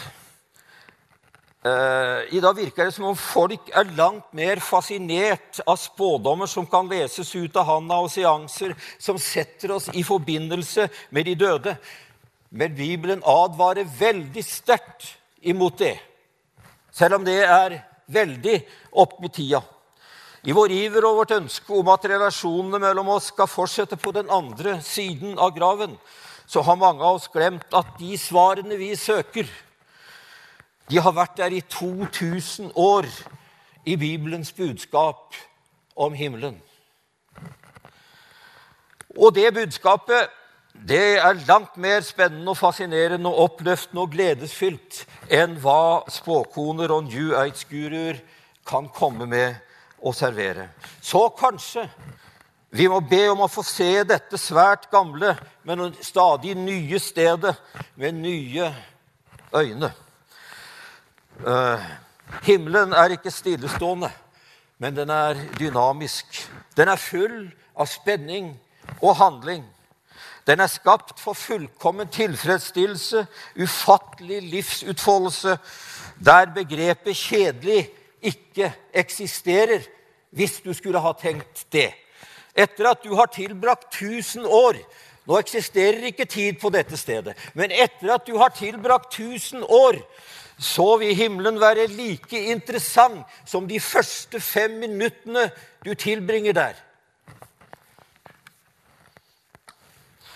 eh, 1.67 2.21
I 2.33 2.41
dag 2.41 2.57
virker 2.57 2.89
det 2.89 2.95
som 2.97 3.11
om 3.11 3.19
folk 3.19 3.69
er 3.69 3.91
langt 3.99 4.31
mer 4.33 4.63
fascinert 4.65 5.61
av 5.67 5.77
spådommer 5.83 6.49
som 6.49 6.65
kan 6.71 6.89
leses 6.89 7.35
ut 7.37 7.59
av 7.61 7.69
handa, 7.69 8.01
og 8.01 8.09
seanser 8.15 8.73
som 8.97 9.21
setter 9.21 9.77
oss 9.77 9.91
i 9.93 10.07
forbindelse 10.07 10.89
med 11.13 11.29
de 11.29 11.37
døde. 11.45 11.77
Men 12.49 12.73
Bibelen 12.79 13.21
advarer 13.29 13.85
veldig 13.99 14.47
sterkt 14.47 15.19
imot 15.45 15.83
det, 15.85 15.99
selv 16.95 17.19
om 17.19 17.29
det 17.29 17.43
er 17.45 17.83
veldig 18.09 18.61
opp 19.05 19.19
med 19.21 19.37
tida. 19.37 19.61
I 20.45 20.53
vår 20.53 20.73
iver 20.77 21.07
og 21.09 21.23
vårt 21.23 21.33
ønske 21.39 21.73
om 21.73 21.89
at 21.89 22.05
relasjonene 22.05 22.81
mellom 22.83 23.09
oss 23.15 23.31
skal 23.33 23.49
fortsette 23.49 23.97
på 23.97 24.13
den 24.13 24.29
andre 24.29 24.77
siden 24.85 25.39
av 25.41 25.55
graven, 25.57 25.97
så 26.47 26.61
har 26.61 26.77
mange 26.77 27.01
av 27.01 27.17
oss 27.17 27.31
glemt 27.33 27.73
at 27.73 27.95
de 27.97 28.13
svarene 28.21 28.77
vi 28.77 28.93
søker, 28.97 29.49
de 30.93 31.01
har 31.01 31.17
vært 31.17 31.39
der 31.41 31.57
i 31.57 31.63
2000 31.65 32.75
år 32.77 33.09
i 33.89 33.97
Bibelens 33.97 34.53
budskap 34.53 35.33
om 35.97 36.13
himmelen. 36.13 36.61
Og 39.17 39.33
det 39.33 39.49
budskapet 39.55 40.29
det 40.75 41.21
er 41.23 41.45
langt 41.49 41.77
mer 41.81 42.03
spennende 42.05 42.51
og 42.51 42.59
fascinerende 42.59 43.31
og 43.31 43.45
oppløftende 43.47 44.03
og 44.03 44.11
gledesfylt 44.13 45.05
enn 45.33 45.55
hva 45.63 46.03
spåkoner 46.11 46.93
og 46.93 47.07
New 47.07 47.31
Age-guruer 47.39 48.19
kan 48.67 48.91
komme 48.93 49.29
med 49.31 49.55
å 50.05 50.13
servere. 50.13 50.69
Så 51.01 51.29
kanskje 51.39 51.87
vi 52.75 52.89
må 52.91 52.99
be 53.07 53.23
om 53.31 53.45
å 53.45 53.51
få 53.51 53.63
se 53.63 54.03
dette 54.03 54.39
svært 54.41 54.89
gamle, 54.91 55.37
men 55.63 55.93
stadig 56.03 56.57
nye 56.59 56.99
stedet 56.99 57.55
med 57.95 58.19
nye 58.19 58.71
øyne. 59.55 59.93
Uh, 61.39 61.79
himmelen 62.43 62.93
er 62.99 63.15
ikke 63.15 63.31
stillestående, 63.31 64.11
men 64.83 64.97
den 64.97 65.11
er 65.15 65.39
dynamisk. 65.59 66.27
Den 66.77 66.91
er 66.91 66.99
full 66.99 67.39
av 67.79 67.87
spenning 67.91 68.53
og 69.01 69.17
handling. 69.23 69.65
Den 70.45 70.61
er 70.61 70.69
skapt 70.69 71.21
for 71.23 71.39
fullkommen 71.39 72.11
tilfredsstillelse, 72.13 73.27
ufattelig 73.57 74.43
livsutfoldelse, 74.51 75.59
der 76.25 76.51
begrepet 76.59 77.17
'kjedelig' 77.17 78.04
ikke 78.25 78.73
eksisterer, 78.95 79.85
hvis 80.35 80.59
du 80.65 80.73
skulle 80.75 81.03
ha 81.03 81.13
tenkt 81.19 81.67
det. 81.73 81.91
Etter 82.55 82.91
at 82.91 83.03
du 83.05 83.15
har 83.19 83.31
tilbrakt 83.35 83.95
1000 83.95 84.47
år 84.47 84.79
Nå 85.25 85.39
eksisterer 85.41 86.05
ikke 86.11 86.27
tid 86.29 86.59
på 86.61 86.69
dette 86.69 86.99
stedet, 87.01 87.33
men 87.57 87.73
etter 87.73 88.11
at 88.13 88.27
du 88.29 88.35
har 88.37 88.53
tilbrakt 88.53 89.15
1000 89.17 89.63
år, 89.73 89.97
så 90.61 90.99
vil 91.01 91.17
himmelen 91.17 91.57
være 91.61 91.87
like 91.89 92.43
interessant 92.53 93.25
som 93.49 93.65
de 93.69 93.81
første 93.81 94.41
fem 94.41 94.77
minuttene 94.83 95.47
du 95.81 95.95
tilbringer 95.97 96.53
der. 96.53 96.77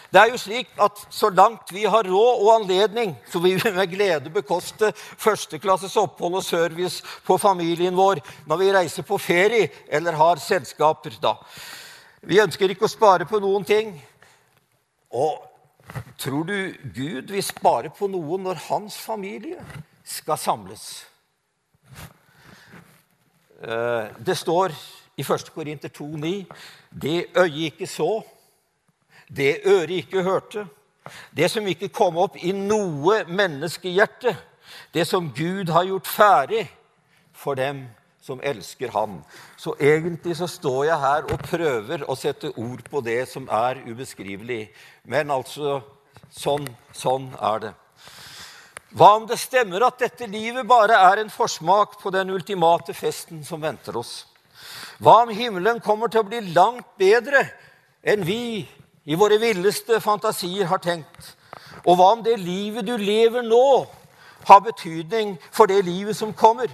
Det 0.08 0.20
er 0.20 0.30
jo 0.32 0.38
slik 0.40 0.70
at 0.80 1.00
Så 1.12 1.28
langt 1.30 1.72
vi 1.72 1.84
har 1.84 2.06
råd 2.08 2.40
og 2.40 2.54
anledning, 2.54 3.16
så 3.28 3.38
vil 3.44 3.60
vi 3.60 3.70
med 3.70 3.90
glede 3.92 4.30
bekoste 4.32 4.92
førsteklasses 4.96 5.96
opphold 5.96 6.38
og 6.40 6.44
service 6.44 7.02
på 7.26 7.36
familien 7.38 7.96
vår 7.96 8.22
når 8.48 8.56
vi 8.56 8.72
reiser 8.72 9.04
på 9.04 9.18
ferie 9.18 9.68
eller 9.88 10.16
har 10.16 10.40
selskaper. 10.40 11.18
da. 11.20 11.34
Vi 12.22 12.40
ønsker 12.40 12.70
ikke 12.70 12.88
å 12.88 12.92
spare 12.92 13.26
på 13.28 13.40
noen 13.40 13.64
ting. 13.64 13.92
Og 15.12 15.44
tror 16.18 16.44
du 16.44 16.74
Gud 16.94 17.30
vil 17.30 17.44
spare 17.44 17.90
på 17.90 18.08
noe 18.08 18.38
når 18.40 18.64
hans 18.68 18.96
familie 18.96 19.60
skal 20.04 20.38
samles? 20.40 21.04
Eh, 23.60 24.08
det 24.24 24.36
står 24.38 24.72
i 25.18 25.22
1. 25.22 25.52
Korinter 25.54 25.88
2,9.: 25.88 26.46
Det 26.90 27.26
øyet 27.36 27.72
ikke 27.72 27.86
så 27.86 28.22
det 29.28 29.60
øret 29.66 29.90
ikke 30.02 30.22
hørte, 30.22 30.66
det 31.36 31.50
som 31.50 31.66
ikke 31.66 31.88
kom 31.88 32.18
opp 32.20 32.36
i 32.36 32.52
noe 32.52 33.22
menneskehjerte, 33.28 34.34
det 34.94 35.06
som 35.08 35.30
Gud 35.36 35.70
har 35.72 35.88
gjort 35.88 36.08
ferdig 36.08 36.66
for 37.32 37.56
dem 37.56 37.86
som 38.20 38.40
elsker 38.44 38.92
Han. 38.92 39.22
Så 39.56 39.74
egentlig 39.80 40.36
så 40.36 40.46
står 40.50 40.84
jeg 40.84 41.00
her 41.00 41.28
og 41.32 41.44
prøver 41.48 42.04
å 42.04 42.16
sette 42.18 42.52
ord 42.60 42.82
på 42.90 43.00
det 43.04 43.22
som 43.30 43.48
er 43.48 43.80
ubeskrivelig. 43.88 44.66
Men 45.08 45.32
altså 45.32 45.80
sånn, 46.30 46.66
sånn 46.92 47.30
er 47.40 47.62
det. 47.62 47.74
Hva 48.98 49.14
om 49.18 49.26
det 49.28 49.36
stemmer 49.40 49.84
at 49.84 50.00
dette 50.00 50.28
livet 50.28 50.66
bare 50.68 50.96
er 51.10 51.22
en 51.22 51.32
forsmak 51.32 51.98
på 52.00 52.12
den 52.12 52.32
ultimate 52.32 52.94
festen 52.96 53.42
som 53.44 53.60
venter 53.64 53.96
oss? 54.00 54.26
Hva 54.98 55.22
om 55.24 55.32
himmelen 55.32 55.80
kommer 55.84 56.12
til 56.12 56.24
å 56.24 56.28
bli 56.28 56.40
langt 56.52 56.88
bedre 57.00 57.44
enn 58.02 58.24
vi 58.26 58.64
i 59.08 59.16
våre 59.16 59.38
villeste 59.40 60.02
fantasier 60.04 60.68
har 60.68 60.82
tenkt. 60.84 61.32
Og 61.86 61.96
hva 61.96 62.12
om 62.12 62.22
det 62.24 62.36
livet 62.42 62.84
du 62.84 62.92
lever 63.00 63.46
nå, 63.46 63.86
har 64.48 64.60
betydning 64.64 65.36
for 65.50 65.70
det 65.70 65.80
livet 65.86 66.16
som 66.16 66.34
kommer? 66.36 66.68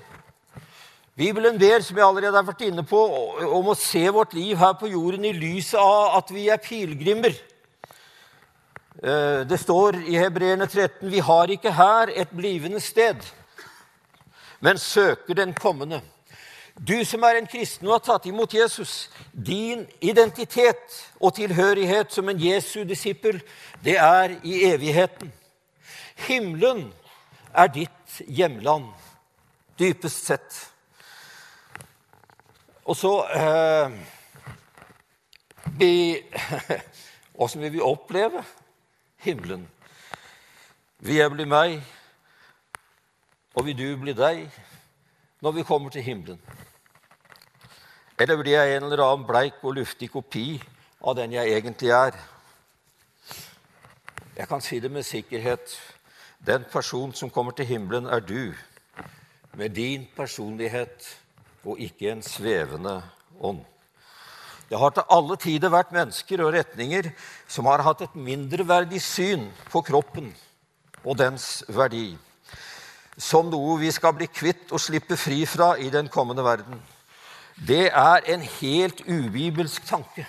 Bibelen 1.14 1.58
ber, 1.58 1.78
som 1.78 1.96
jeg 1.96 2.06
allerede 2.06 2.34
har 2.34 2.46
vært 2.46 2.64
inne 2.66 2.82
på, 2.82 2.98
om 3.54 3.68
å 3.70 3.76
se 3.78 4.02
vårt 4.10 4.34
liv 4.34 4.58
her 4.58 4.74
på 4.80 4.90
jorden 4.90 5.28
i 5.28 5.34
lyset 5.36 5.78
av 5.78 6.16
at 6.18 6.32
vi 6.34 6.48
er 6.50 6.62
pilegrimer. 6.62 7.36
Eh, 8.98 9.44
det 9.46 9.60
står 9.62 10.00
i 10.02 10.18
Hebreerne 10.18 10.66
13.: 10.66 11.06
Vi 11.10 11.22
har 11.22 11.54
ikke 11.54 11.70
her 11.70 12.10
et 12.10 12.34
blivende 12.34 12.80
sted, 12.82 13.22
men 14.58 14.78
søker 14.78 15.38
den 15.38 15.54
kommende. 15.54 16.02
Du 16.74 17.04
som 17.04 17.22
er 17.22 17.38
en 17.38 17.46
kristen 17.46 17.86
og 17.86 17.94
har 17.94 18.02
tatt 18.02 18.26
imot 18.26 18.54
Jesus, 18.54 19.08
din 19.30 19.84
identitet 20.02 20.96
og 21.20 21.36
tilhørighet 21.36 22.10
som 22.12 22.28
en 22.28 22.40
Jesu 22.40 22.82
disippel, 22.82 23.38
det 23.84 23.94
er 24.02 24.34
i 24.42 24.64
evigheten. 24.72 25.30
Himmelen 26.26 26.88
er 27.54 27.70
ditt 27.70 28.18
hjemland, 28.26 28.90
dypest 29.78 30.26
sett. 30.26 30.58
Og 32.84 32.96
så 32.98 33.12
eh, 33.30 33.94
Åssen 37.34 37.62
vil 37.64 37.72
vi 37.72 37.80
oppleve 37.80 38.42
himmelen? 39.22 39.68
Vil 40.98 41.16
jeg 41.22 41.30
bli 41.30 41.46
meg, 41.48 41.80
og 43.54 43.66
vil 43.66 43.78
du 43.78 43.88
bli 44.02 44.12
deg, 44.18 44.44
når 45.40 45.58
vi 45.58 45.66
kommer 45.66 45.90
til 45.90 46.02
himmelen? 46.02 46.40
Eller 48.18 48.38
blir 48.38 48.54
jeg 48.54 48.76
en 48.76 48.84
eller 48.86 49.02
annen 49.02 49.26
bleik 49.26 49.58
og 49.66 49.74
luftig 49.74 50.06
kopi 50.12 50.60
av 51.02 51.16
den 51.18 51.32
jeg 51.34 51.50
egentlig 51.56 51.90
er? 51.90 52.14
Jeg 54.36 54.46
kan 54.50 54.62
si 54.62 54.78
det 54.78 54.90
med 54.90 55.02
sikkerhet. 55.06 55.74
Den 56.46 56.62
person 56.70 57.14
som 57.14 57.30
kommer 57.30 57.52
til 57.52 57.66
himmelen, 57.66 58.06
er 58.06 58.20
du, 58.20 58.54
med 59.54 59.74
din 59.74 60.06
personlighet 60.16 61.08
og 61.64 61.80
ikke 61.80 62.12
en 62.12 62.22
svevende 62.22 63.00
ånd. 63.40 63.64
Det 64.70 64.78
har 64.78 64.94
til 64.94 65.10
alle 65.10 65.36
tider 65.36 65.74
vært 65.74 65.92
mennesker 65.92 66.42
og 66.44 66.54
retninger 66.54 67.10
som 67.48 67.66
har 67.66 67.82
hatt 67.82 68.06
et 68.06 68.14
mindreverdig 68.14 69.02
syn 69.02 69.48
på 69.72 69.82
kroppen 69.86 70.30
og 71.04 71.18
dens 71.18 71.64
verdi, 71.68 72.14
som 73.18 73.50
noe 73.50 73.78
vi 73.82 73.90
skal 73.94 74.14
bli 74.16 74.30
kvitt 74.30 74.70
og 74.72 74.80
slippe 74.80 75.18
fri 75.20 75.44
fra 75.46 75.74
i 75.78 75.90
den 75.90 76.08
kommende 76.08 76.46
verden. 76.46 76.78
Det 77.54 77.86
er 77.86 78.24
en 78.34 78.42
helt 78.60 79.00
ubibelsk 79.06 79.86
tanke. 79.86 80.26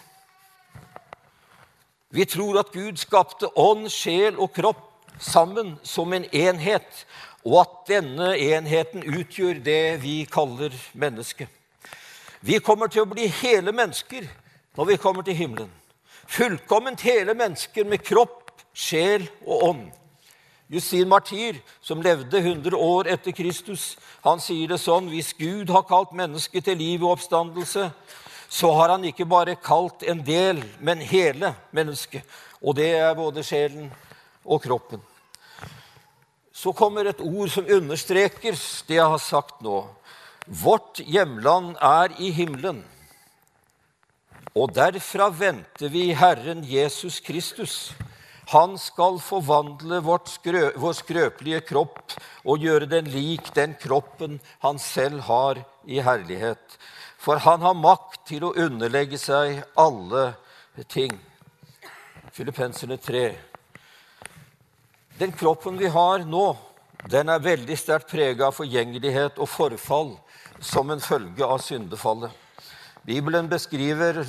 Vi 2.10 2.26
tror 2.26 2.60
at 2.60 2.72
Gud 2.72 2.98
skapte 2.98 3.50
ånd, 3.58 3.90
sjel 3.90 4.38
og 4.40 4.54
kropp 4.54 4.84
sammen 5.20 5.76
som 5.84 6.14
en 6.14 6.28
enhet, 6.32 7.06
og 7.46 7.60
at 7.62 7.74
denne 7.90 8.36
enheten 8.38 9.04
utgjør 9.04 9.60
det 9.66 10.02
vi 10.04 10.24
kaller 10.32 10.74
menneske. 10.94 11.48
Vi 12.46 12.60
kommer 12.62 12.88
til 12.88 13.04
å 13.04 13.10
bli 13.10 13.28
hele 13.42 13.74
mennesker 13.74 14.28
når 14.78 14.90
vi 14.92 14.98
kommer 15.02 15.26
til 15.26 15.38
himmelen. 15.38 15.72
Fullkomment 16.28 17.02
hele 17.06 17.34
mennesker 17.38 17.86
med 17.90 18.04
kropp, 18.06 18.52
sjel 18.74 19.28
og 19.46 19.70
ånd. 19.70 19.86
Justin 20.70 21.10
Martyr, 21.10 21.60
som 21.82 22.02
levde 22.02 22.40
100 22.40 22.78
år 22.78 23.10
etter 23.14 23.36
Kristus, 23.38 23.96
han 24.26 24.42
sier 24.42 24.72
det 24.74 24.80
sånn 24.82 25.12
Hvis 25.12 25.34
Gud 25.38 25.70
har 25.70 25.86
kalt 25.86 26.16
mennesket 26.18 26.66
til 26.66 26.80
liv 26.82 27.04
og 27.04 27.20
oppstandelse, 27.20 27.90
så 28.50 28.72
har 28.78 28.96
han 28.96 29.06
ikke 29.06 29.28
bare 29.30 29.58
kalt 29.62 30.06
en 30.08 30.24
del, 30.26 30.64
men 30.80 31.04
hele 31.06 31.54
mennesket. 31.76 32.24
Og 32.62 32.78
det 32.80 32.96
er 32.98 33.18
både 33.18 33.44
sjelen 33.46 33.92
og 34.46 34.64
kroppen 34.64 35.04
så 36.56 36.72
kommer 36.74 37.06
et 37.06 37.20
ord 37.20 37.52
som 37.52 37.68
understreker 37.68 38.56
det 38.88 38.96
jeg 38.96 39.12
har 39.12 39.22
sagt 39.22 39.60
nå. 39.66 39.84
Vårt 40.46 41.02
hjemland 41.04 41.76
er 41.84 42.14
i 42.22 42.32
himmelen, 42.32 42.84
og 44.56 44.72
derfra 44.78 45.28
venter 45.36 45.92
vi 45.92 46.14
Herren 46.16 46.64
Jesus 46.64 47.20
Kristus. 47.20 47.92
Han 48.52 48.76
skal 48.78 49.18
forvandle 49.24 50.02
skrø, 50.30 50.68
vår 50.78 50.94
skrøpelige 50.94 51.62
kropp 51.66 52.14
og 52.46 52.62
gjøre 52.62 52.86
den 52.86 53.10
lik 53.10 53.50
den 53.56 53.74
kroppen 53.82 54.40
han 54.62 54.78
selv 54.80 55.26
har 55.26 55.64
i 55.86 56.02
herlighet. 56.02 56.78
For 57.18 57.42
han 57.42 57.62
har 57.66 57.74
makt 57.74 58.28
til 58.30 58.46
å 58.46 58.54
underlegge 58.54 59.18
seg 59.18 59.64
alle 59.74 60.36
ting. 60.88 61.16
Filippenserne 62.36 62.98
3. 63.02 63.26
Den 65.18 65.32
kroppen 65.32 65.80
vi 65.80 65.90
har 65.90 66.26
nå, 66.28 66.52
den 67.10 67.30
er 67.32 67.42
veldig 67.42 67.78
sterkt 67.80 68.12
prega 68.12 68.50
av 68.50 68.58
forgjengelighet 68.58 69.40
og 69.40 69.50
forfall 69.50 70.16
som 70.60 70.92
en 70.92 71.02
følge 71.02 71.46
av 71.46 71.62
syndefallet. 71.64 72.34
Bibelen 73.06 73.50
beskriver 73.50 74.22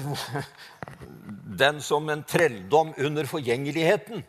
den 1.58 1.80
som 1.82 2.08
en 2.08 2.24
trelldom 2.24 2.94
under 2.96 3.26
forgjengeligheten. 3.28 4.24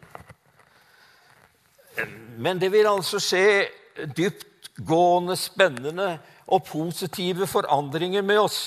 Men 2.38 2.60
det 2.62 2.70
vil 2.74 2.88
altså 2.90 3.20
skje 3.22 3.68
dyptgående, 4.18 5.36
spennende 5.40 6.10
og 6.48 6.66
positive 6.68 7.48
forandringer 7.50 8.26
med 8.26 8.40
oss 8.40 8.60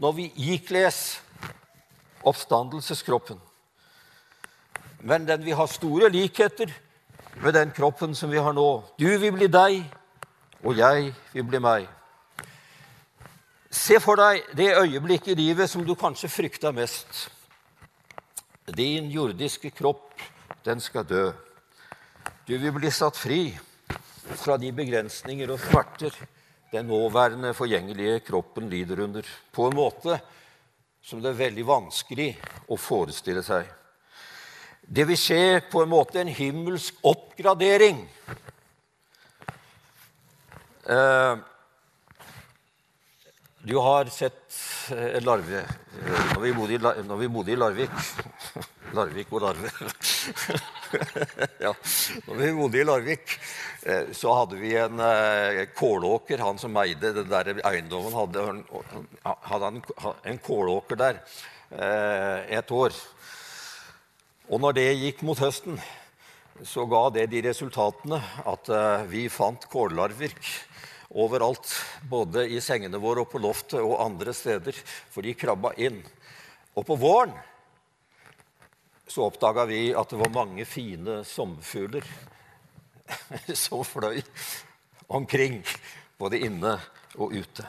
når 0.00 0.16
vi 0.16 0.30
ikles 0.54 1.20
oppstandelseskroppen. 2.24 3.38
Men 5.04 5.26
den 5.28 5.44
vil 5.44 5.56
ha 5.56 5.66
store 5.68 6.10
likheter 6.12 6.72
med 7.40 7.54
den 7.54 7.70
kroppen 7.76 8.14
som 8.14 8.30
vi 8.32 8.40
har 8.40 8.52
nå. 8.52 8.82
Du 8.98 9.08
vil 9.18 9.32
bli 9.32 9.48
deg, 9.48 9.84
og 10.64 10.76
jeg 10.76 11.12
vil 11.32 11.46
bli 11.48 11.60
meg. 11.64 11.88
Se 13.70 14.00
for 14.02 14.18
deg 14.18 14.42
det 14.56 14.72
øyeblikket 14.76 15.32
i 15.36 15.38
livet 15.38 15.70
som 15.70 15.84
du 15.86 15.94
kanskje 15.94 16.32
frykta 16.32 16.72
mest. 16.74 17.28
Din 18.76 19.10
jordiske 19.10 19.70
kropp, 19.70 20.14
den 20.64 20.80
skal 20.80 21.06
dø. 21.08 21.30
Du 22.46 22.58
vil 22.58 22.72
bli 22.76 22.90
satt 22.94 23.16
fri 23.18 23.48
fra 24.38 24.56
de 24.60 24.70
begrensninger 24.74 25.50
og 25.50 25.58
smerter 25.62 26.14
den 26.70 26.86
nåværende 26.86 27.50
forgjengelige 27.54 28.20
kroppen 28.26 28.68
lider 28.70 29.02
under, 29.02 29.26
på 29.52 29.66
en 29.66 29.76
måte 29.76 30.20
som 31.02 31.22
det 31.22 31.32
er 31.32 31.40
veldig 31.40 31.66
vanskelig 31.66 32.30
å 32.70 32.78
forestille 32.78 33.42
seg. 33.42 33.66
Det 34.80 35.06
vil 35.08 35.18
skje 35.18 35.60
på 35.70 35.82
en 35.82 35.90
måte 35.90 36.20
en 36.20 36.30
himmelsk 36.30 37.00
oppgradering. 37.06 38.04
Eh, 40.90 41.34
du 43.66 43.76
har 43.78 44.10
sett 44.14 44.58
en 44.94 45.24
larve 45.24 45.62
eh, 45.62 46.52
bodde 46.56 46.74
i, 46.74 46.78
når 46.80 47.18
vi 47.20 47.32
bodde 47.32 47.52
i 47.54 47.58
Larvik 47.58 47.98
Larvik 48.96 49.30
og 49.32 49.44
larve. 49.44 49.70
ja. 51.66 51.72
Når 52.26 52.40
vi 52.40 52.50
bodde 52.58 52.80
i 52.80 52.86
Larvik, 52.86 53.36
så 54.16 54.34
hadde 54.40 54.58
vi 54.60 54.74
en 54.80 54.98
kålåker. 55.78 56.42
Han 56.42 56.58
som 56.58 56.76
eide 56.82 57.12
den 57.20 57.30
der 57.30 57.52
eiendommen, 57.68 58.16
hadde, 58.16 58.44
hadde 59.52 59.72
en 60.32 60.42
kålåker 60.42 61.00
der 61.00 61.22
et 62.60 62.74
år. 62.74 62.98
Og 64.50 64.58
når 64.58 64.74
det 64.74 64.88
gikk 64.98 65.20
mot 65.22 65.38
høsten, 65.38 65.76
så 66.66 66.82
ga 66.90 67.04
det 67.14 67.28
de 67.30 67.40
resultatene 67.46 68.18
at 68.50 68.68
eh, 68.74 69.04
vi 69.08 69.28
fant 69.32 69.62
kållarver 69.70 70.34
overalt. 71.10 71.70
Både 72.10 72.48
i 72.50 72.58
sengene 72.64 72.98
våre 73.00 73.22
og 73.22 73.30
på 73.30 73.40
loftet 73.40 73.78
og 73.78 74.00
andre 74.02 74.34
steder. 74.36 74.74
For 75.14 75.22
de 75.22 75.36
krabba 75.38 75.72
inn. 75.78 76.00
Og 76.74 76.82
på 76.88 76.98
våren 77.00 77.32
så 79.10 79.26
oppdaga 79.26 79.66
vi 79.66 79.90
at 79.96 80.12
det 80.12 80.18
var 80.20 80.30
mange 80.34 80.64
fine 80.68 81.20
sommerfugler 81.26 82.06
som 83.64 83.82
fløy 83.84 84.20
omkring, 85.10 85.64
både 86.18 86.38
inne 86.46 86.76
og 87.18 87.34
ute. 87.34 87.66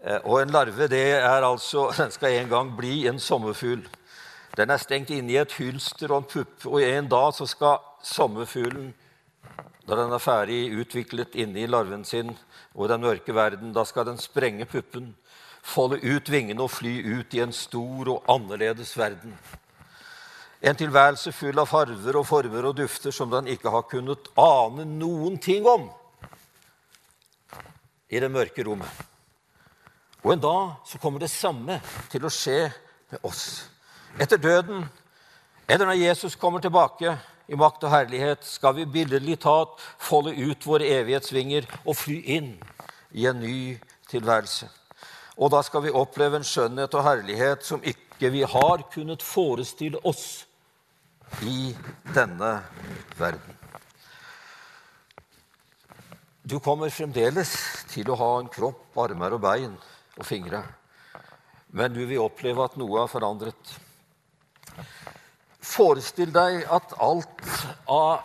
Eh, 0.00 0.20
og 0.24 0.40
en 0.40 0.54
larve 0.54 0.88
det 0.88 1.04
er 1.18 1.44
altså, 1.44 1.90
den 1.98 2.14
skal 2.14 2.38
en 2.38 2.52
gang 2.52 2.72
bli 2.78 3.04
en 3.10 3.20
sommerfugl. 3.20 3.84
Den 4.56 4.72
er 4.72 4.80
stengt 4.80 5.12
inne 5.12 5.34
i 5.34 5.40
et 5.42 5.52
hylster 5.58 6.14
og 6.14 6.22
en 6.22 6.30
pupp, 6.30 6.64
og 6.64 6.80
en 6.80 7.10
dag 7.12 7.34
så 7.36 7.44
skal 7.50 7.82
sommerfuglen, 8.06 8.94
da 9.86 9.98
den 10.00 10.14
er 10.14 10.22
ferdig 10.22 10.62
utviklet 10.80 11.36
inne 11.38 11.60
i 11.62 11.68
larven 11.68 12.02
sin 12.04 12.32
og 12.74 12.86
i 12.86 12.90
den 12.90 13.04
mørke 13.04 13.34
verden, 13.36 13.74
da 13.76 13.84
skal 13.84 14.08
den 14.08 14.18
sprenge 14.18 14.64
puppen, 14.66 15.12
folde 15.62 16.00
ut 16.02 16.30
vingene 16.32 16.64
og 16.64 16.72
fly 16.72 16.96
ut 17.18 17.36
i 17.36 17.44
en 17.44 17.54
stor 17.54 18.10
og 18.16 18.26
annerledes 18.32 18.96
verden. 18.98 19.36
En 20.64 20.76
tilværelse 20.76 21.32
full 21.36 21.58
av 21.60 21.68
farver 21.68 22.16
og 22.16 22.26
former 22.26 22.70
og 22.70 22.76
dufter 22.78 23.12
som 23.14 23.30
den 23.32 23.50
ikke 23.52 23.72
har 23.72 23.84
kunnet 23.90 24.30
ane 24.40 24.86
noen 24.88 25.36
ting 25.42 25.66
om 25.68 25.90
i 28.08 28.20
det 28.22 28.30
mørke 28.32 28.64
rommet. 28.64 28.88
Og 30.24 30.32
en 30.32 30.42
dag 30.42 30.88
så 30.88 30.98
kommer 30.98 31.22
det 31.22 31.30
samme 31.30 31.78
til 32.10 32.24
å 32.26 32.32
skje 32.32 32.70
med 33.12 33.26
oss. 33.26 33.66
Etter 34.18 34.40
døden, 34.40 34.86
eller 35.68 35.90
når 35.90 36.00
Jesus 36.00 36.38
kommer 36.40 36.62
tilbake 36.62 37.12
i 37.46 37.58
makt 37.58 37.84
og 37.86 37.92
herlighet, 37.92 38.42
skal 38.46 38.74
vi 38.78 38.88
billedlig 38.90 39.36
talt 39.44 39.82
folde 40.02 40.32
ut 40.34 40.66
våre 40.66 40.88
evighetsvinger 40.96 41.68
og 41.84 41.98
fly 41.98 42.16
inn 42.38 42.54
i 43.12 43.28
en 43.28 43.38
ny 43.42 43.76
tilværelse. 44.10 44.70
Og 45.36 45.52
da 45.52 45.60
skal 45.62 45.84
vi 45.84 45.94
oppleve 45.94 46.40
en 46.40 46.46
skjønnhet 46.46 46.94
og 46.96 47.04
herlighet 47.06 47.66
som 47.66 47.84
ikke 47.84 48.05
vi 48.18 48.42
har 48.42 48.82
kunnet 48.92 49.22
forestille 49.22 49.98
oss 50.04 50.46
i 51.42 51.76
denne 52.14 52.62
verden. 53.18 53.56
Du 56.46 56.60
kommer 56.62 56.92
fremdeles 56.94 57.52
til 57.90 58.06
å 58.10 58.16
ha 58.20 58.30
en 58.38 58.48
kropp, 58.52 58.92
armer 59.02 59.34
og 59.34 59.42
bein 59.42 59.72
og 60.16 60.24
fingre. 60.24 60.62
Men 61.74 61.92
du 61.92 62.04
vil 62.06 62.22
oppleve 62.22 62.64
at 62.64 62.76
noe 62.78 63.02
er 63.02 63.10
forandret. 63.10 63.72
Forestill 65.58 66.30
deg 66.32 66.62
at 66.70 66.94
alt 67.02 67.42
av 67.90 68.22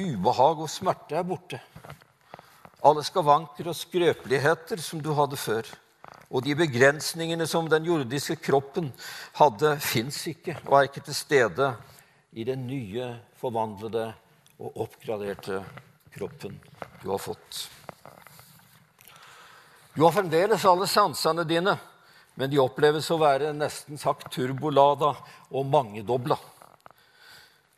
ubehag 0.00 0.64
og 0.64 0.72
smerte 0.72 1.18
er 1.20 1.28
borte. 1.28 1.60
Alle 2.86 3.04
skavanker 3.04 3.68
og 3.68 3.76
skrøpeligheter 3.76 4.80
som 4.80 5.02
du 5.04 5.12
hadde 5.16 5.36
før. 5.36 5.68
Og 6.30 6.42
de 6.42 6.56
begrensningene 6.58 7.46
som 7.46 7.68
den 7.70 7.86
jordiske 7.86 8.38
kroppen 8.42 8.90
hadde, 9.38 9.76
fins 9.78 10.18
ikke 10.30 10.56
og 10.66 10.78
er 10.78 10.88
ikke 10.88 11.04
til 11.06 11.14
stede 11.14 11.72
i 12.36 12.44
den 12.44 12.66
nye, 12.66 13.12
forvandlede 13.38 14.08
og 14.58 14.80
oppgraderte 14.86 15.60
kroppen 16.16 16.56
du 17.02 17.10
har 17.12 17.20
fått. 17.22 17.66
Du 19.94 20.02
har 20.04 20.12
fremdeles 20.12 20.64
alle 20.68 20.88
sansene 20.90 21.44
dine, 21.48 21.76
men 22.36 22.50
de 22.52 22.60
oppleves 22.60 23.06
å 23.12 23.20
være 23.20 23.54
nesten 23.56 23.96
sagt 24.00 24.28
turbolada 24.34 25.14
og 25.48 25.70
mangedobla. 25.72 26.36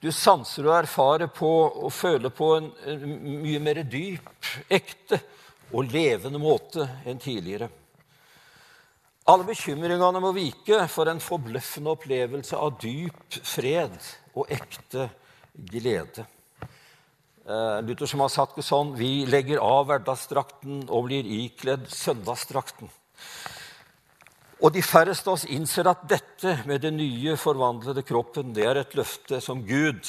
Du 0.03 0.11
sanser 0.15 0.67
og 0.67 0.77
erfarer 0.79 1.31
på 1.35 1.51
og 1.67 1.93
føler 1.95 2.31
på 2.35 2.53
en, 2.57 2.71
en 2.87 3.05
mye 3.43 3.61
mer 3.63 3.83
dyp, 3.83 4.31
ekte 4.71 5.21
og 5.75 5.91
levende 5.93 6.41
måte 6.43 6.87
enn 7.07 7.23
tidligere. 7.23 7.69
Alle 9.29 9.45
bekymringene 9.45 10.21
må 10.25 10.31
vike 10.33 10.81
for 10.89 11.11
en 11.11 11.21
forbløffende 11.21 11.93
opplevelse 11.93 12.57
av 12.57 12.79
dyp 12.81 13.37
fred 13.45 13.97
og 14.33 14.49
ekte 14.55 15.11
glede. 15.69 16.25
Eh, 17.45 17.81
Luther 17.85 18.09
som 18.09 18.23
har 18.25 18.33
sagt 18.33 18.57
det 18.57 18.65
sånn 18.65 18.95
Vi 18.97 19.27
legger 19.29 19.61
av 19.65 19.87
hverdagsdrakten 19.89 20.87
og 20.89 21.11
blir 21.11 21.29
ikledd 21.29 21.85
søndagsdrakten. 21.93 22.89
Og 24.59 24.73
de 24.75 24.83
færreste 24.83 25.29
av 25.29 25.37
oss 25.37 25.45
innser 25.45 25.91
at 25.93 26.07
dette 26.09 26.57
med 26.67 26.81
den 26.83 26.97
nye, 26.99 27.37
forvandlede 27.37 28.03
kroppen 28.09 28.55
det 28.57 28.65
er 28.65 28.81
et 28.81 28.97
løfte 28.97 29.43
som 29.45 29.61
Gud 29.63 30.09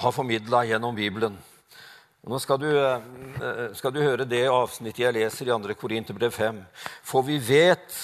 har 0.00 0.12
formidla 0.16 0.64
gjennom 0.68 0.98
Bibelen. 0.98 1.38
Nå 2.28 2.36
skal 2.36 2.58
du, 2.60 2.68
eh, 2.68 3.70
skal 3.72 3.94
du, 3.94 4.02
høre 4.04 4.26
det 4.28 4.42
avsnittet 4.52 5.06
jeg 5.06 5.14
leser 5.16 5.48
i 5.48 5.54
2. 5.54 5.74
Korinterbrev 5.80 6.30
5. 6.30 6.58
For 7.02 7.24
vi 7.24 7.38
vet 7.40 7.94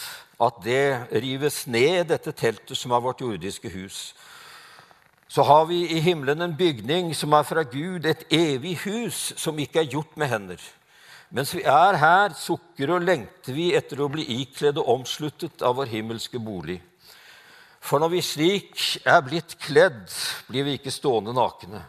at 0.41 0.63
det 0.65 1.21
rives 1.21 1.67
ned, 1.67 2.07
dette 2.09 2.33
teltet 2.33 2.79
som 2.81 2.95
er 2.97 3.03
vårt 3.05 3.21
jordiske 3.21 3.69
hus. 3.69 4.15
Så 5.29 5.43
har 5.45 5.67
vi 5.69 5.83
i 5.93 6.01
himmelen 6.01 6.41
en 6.41 6.57
bygning 6.57 7.13
som 7.15 7.35
er 7.37 7.45
fra 7.45 7.63
Gud, 7.63 8.07
et 8.07 8.25
evig 8.33 8.79
hus 8.87 9.35
som 9.37 9.59
ikke 9.59 9.83
er 9.83 9.93
gjort 9.93 10.17
med 10.17 10.33
hender. 10.33 10.63
Mens 11.29 11.53
vi 11.53 11.61
er 11.69 11.99
her, 12.01 12.33
sukker 12.33 12.95
og 12.97 13.05
lengter 13.05 13.53
vi 13.53 13.75
etter 13.77 14.01
å 14.01 14.09
bli 14.09 14.25
ikledd 14.41 14.79
og 14.81 14.95
omsluttet 14.95 15.61
av 15.61 15.77
vår 15.77 15.93
himmelske 15.93 16.41
bolig. 16.41 16.79
For 17.85 18.01
når 18.01 18.15
vi 18.15 18.25
slik 18.25 18.81
er 19.05 19.21
blitt 19.27 19.59
kledd, 19.61 20.09
blir 20.49 20.65
vi 20.65 20.79
ikke 20.79 20.95
stående 20.95 21.37
nakne. 21.37 21.85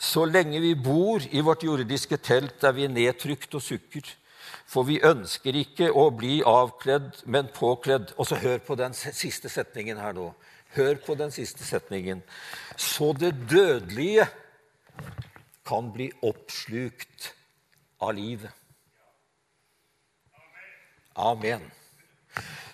Så 0.00 0.24
lenge 0.24 0.62
vi 0.64 0.72
bor 0.74 1.20
i 1.28 1.42
vårt 1.44 1.66
jordiske 1.66 2.16
telt, 2.24 2.62
er 2.64 2.72
vi 2.72 2.88
nedtrykt 2.88 3.52
og 3.54 3.62
sukker. 3.62 4.06
For 4.70 4.86
vi 4.88 4.96
ønsker 5.04 5.58
ikke 5.60 5.90
å 5.92 6.06
bli 6.14 6.38
avkledd, 6.46 7.24
men 7.28 7.50
påkledd. 7.52 8.14
Og 8.16 8.30
så 8.30 8.38
hør 8.40 8.62
på 8.64 8.78
den 8.80 8.94
siste 8.96 9.50
setningen 9.52 10.00
her 10.00 10.16
nå. 10.16 10.30
Hør 10.76 10.96
på 11.04 11.18
den 11.18 11.34
siste 11.34 11.66
setningen. 11.66 12.22
Så 12.78 13.12
det 13.18 13.34
dødelige 13.50 14.28
kan 15.68 15.90
bli 15.92 16.08
oppslukt 16.24 17.32
av 18.00 18.14
livet. 18.16 18.54
Amen. 21.20 21.66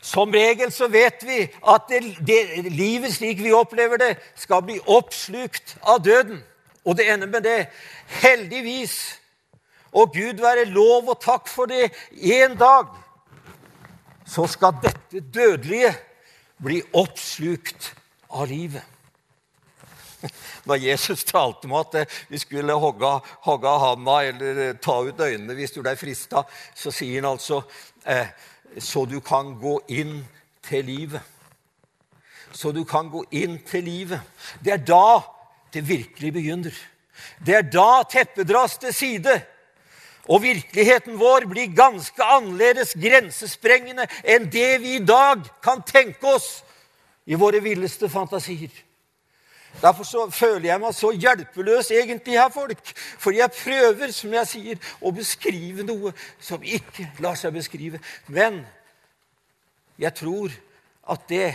Som 0.04 0.30
regel 0.30 0.70
så 0.70 0.86
vet 0.92 1.24
vi 1.26 1.40
at 1.66 1.88
det, 1.90 2.02
det, 2.28 2.68
livet 2.70 3.16
slik 3.16 3.40
vi 3.42 3.56
opplever 3.56 3.98
det, 3.98 4.12
skal 4.38 4.62
bli 4.62 4.76
oppslukt 4.86 5.74
av 5.82 6.04
døden. 6.04 6.44
Og 6.86 6.96
det 6.96 7.08
ender 7.12 7.26
med 7.26 7.42
det. 7.42 7.66
Heldigvis. 8.22 9.20
Og 9.92 10.12
Gud 10.14 10.42
være 10.42 10.64
lov 10.70 11.08
og 11.08 11.20
takk 11.22 11.48
for 11.48 11.70
det. 11.70 11.90
En 12.12 12.56
dag 12.58 12.90
så 14.26 14.46
skal 14.50 14.78
dette 14.82 15.22
dødelige 15.34 15.92
bli 16.62 16.80
oppslukt 16.94 17.92
av 18.30 18.46
livet. 18.50 18.82
Når 20.68 20.82
Jesus 20.82 21.24
talte 21.24 21.68
om 21.68 21.76
at 21.78 21.94
vi 22.28 22.38
skulle 22.38 22.74
hogge, 22.80 23.12
hogge 23.46 23.78
handa 23.82 24.18
eller 24.26 24.72
ta 24.82 24.98
ut 25.06 25.20
øynene 25.20 25.54
hvis 25.54 25.74
du 25.76 25.82
ble 25.82 25.94
frista, 25.98 26.42
så 26.74 26.90
sier 26.94 27.20
han 27.20 27.36
altså 27.36 27.62
eh, 28.06 28.28
så 28.82 29.04
du 29.08 29.20
kan 29.24 29.54
gå 29.60 29.78
inn 29.88 30.18
til 30.66 30.84
livet. 30.84 31.22
Så 32.52 32.72
du 32.72 32.84
kan 32.88 33.08
gå 33.12 33.22
inn 33.36 33.58
til 33.68 33.84
livet. 33.84 34.20
Det 34.64 34.72
er 34.72 34.84
da 34.84 35.35
det 35.76 35.84
virkelig 35.88 36.32
begynner. 36.32 36.78
Det 37.44 37.54
er 37.54 37.68
da 37.68 38.02
teppet 38.08 38.48
dras 38.48 38.78
til 38.80 38.94
side. 38.94 39.36
Og 40.26 40.42
virkeligheten 40.42 41.18
vår 41.20 41.46
blir 41.50 41.74
ganske 41.76 42.24
annerledes 42.24 42.96
grensesprengende 42.98 44.08
enn 44.26 44.48
det 44.50 44.72
vi 44.82 44.96
i 44.96 45.04
dag 45.04 45.44
kan 45.62 45.84
tenke 45.86 46.26
oss 46.34 46.64
i 47.26 47.38
våre 47.38 47.60
villeste 47.62 48.10
fantasier. 48.10 48.72
Derfor 49.76 50.30
føler 50.32 50.70
jeg 50.70 50.80
meg 50.80 50.94
så 50.96 51.10
hjelpeløs 51.12 51.90
egentlig 51.92 52.38
her, 52.40 52.48
folk. 52.50 52.80
For 53.20 53.36
jeg 53.36 53.52
prøver, 53.52 54.12
som 54.14 54.32
jeg 54.32 54.48
sier, 54.48 54.78
å 55.04 55.12
beskrive 55.14 55.84
noe 55.84 56.14
som 56.40 56.64
ikke 56.64 57.10
lar 57.22 57.36
seg 57.38 57.54
beskrive. 57.54 58.00
Men 58.26 58.62
jeg 60.00 60.14
tror 60.16 60.54
at 61.12 61.28
det 61.28 61.50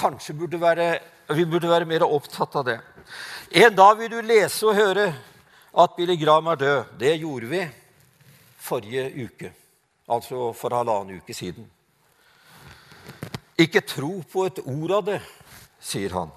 kanskje 0.00 0.36
burde 0.36 0.60
være 0.60 0.90
Vi 1.30 1.44
burde 1.46 1.68
være 1.70 1.86
mer 1.86 2.02
opptatt 2.02 2.56
av 2.58 2.64
det. 2.66 2.80
En 3.54 3.74
dag 3.74 3.98
vil 3.98 4.10
du 4.10 4.20
lese 4.20 4.66
og 4.66 4.74
høre 4.74 5.12
at 5.70 5.92
Billy 5.96 6.16
Graham 6.18 6.48
er 6.50 6.56
død. 6.58 6.96
Det 6.98 7.12
gjorde 7.20 7.46
vi 7.46 7.60
forrige 8.58 9.04
uke. 9.24 9.52
Altså 10.10 10.50
for 10.58 10.74
halvannen 10.74 11.20
uke 11.22 11.34
siden. 11.34 11.68
Ikke 13.58 13.84
tro 13.86 14.24
på 14.32 14.48
et 14.48 14.58
ord 14.64 14.96
av 14.96 15.04
det, 15.06 15.20
sier 15.78 16.16
han. 16.16 16.34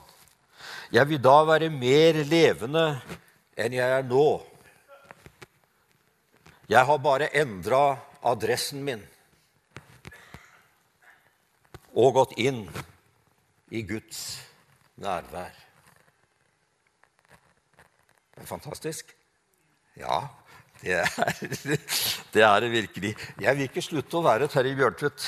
Jeg 0.94 1.10
vil 1.10 1.22
da 1.24 1.40
være 1.48 1.72
mer 1.74 2.22
levende 2.30 2.86
enn 3.58 3.74
jeg 3.74 3.98
er 3.98 4.06
nå. 4.06 4.28
Jeg 6.70 6.86
har 6.86 7.02
bare 7.02 7.34
endra 7.34 7.98
adressen 8.22 8.86
min 8.86 9.02
og 11.94 12.16
gått 12.18 12.38
inn 12.42 12.64
i 13.74 13.82
Guds 13.82 14.22
nærvær. 15.02 15.54
Det 18.34 18.44
er 18.44 18.50
fantastisk. 18.50 19.16
Ja, 19.98 20.20
det 20.82 20.94
er, 21.02 21.10
det 22.34 22.44
er 22.46 22.60
det 22.60 22.72
virkelig. 22.72 23.16
Jeg 23.42 23.58
vil 23.58 23.70
ikke 23.70 23.82
slutte 23.86 24.20
å 24.20 24.26
være 24.26 24.50
Terje 24.52 24.78
Bjørntvedt 24.78 25.26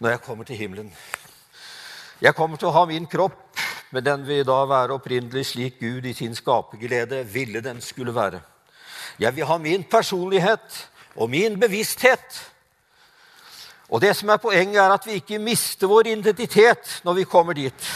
når 0.00 0.14
jeg 0.14 0.22
kommer 0.24 0.48
til 0.48 0.60
himmelen. 0.60 0.92
Jeg 2.20 2.36
kommer 2.36 2.60
til 2.60 2.68
å 2.68 2.76
ha 2.76 2.84
min 2.88 3.08
kropp, 3.08 3.56
men 3.92 4.04
den 4.04 4.26
vil 4.28 4.44
da 4.44 4.58
være 4.68 4.96
opprinnelig 5.00 5.46
slik 5.54 5.80
Gud 5.80 6.08
i 6.08 6.16
sin 6.16 6.36
skaperglede 6.36 7.22
ville 7.32 7.64
den 7.64 7.80
skulle 7.84 8.14
være. 8.16 8.42
Jeg 9.20 9.36
vil 9.36 9.48
ha 9.48 9.56
min 9.60 9.84
personlighet 9.88 10.82
og 11.16 11.32
min 11.32 11.56
bevissthet 11.60 12.42
og 13.90 14.00
det 14.00 14.12
som 14.16 14.30
er 14.30 14.38
Poenget 14.38 14.78
er 14.78 14.92
at 14.94 15.06
vi 15.06 15.18
ikke 15.18 15.40
mister 15.42 15.90
vår 15.90 16.12
identitet 16.12 17.00
når 17.04 17.18
vi 17.18 17.24
kommer 17.26 17.56
dit. 17.58 17.88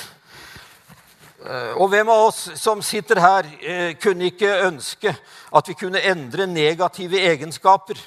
Eh, 1.45 1.77
og 1.77 1.89
hvem 1.93 2.09
av 2.11 2.27
oss 2.31 2.49
som 2.59 2.83
sitter 2.83 3.21
her, 3.21 3.47
eh, 3.63 3.95
kunne 4.01 4.31
ikke 4.33 4.67
ønske 4.67 5.15
at 5.55 5.69
vi 5.69 5.75
kunne 5.79 6.03
endre 6.03 6.47
negative 6.47 7.21
egenskaper? 7.21 8.01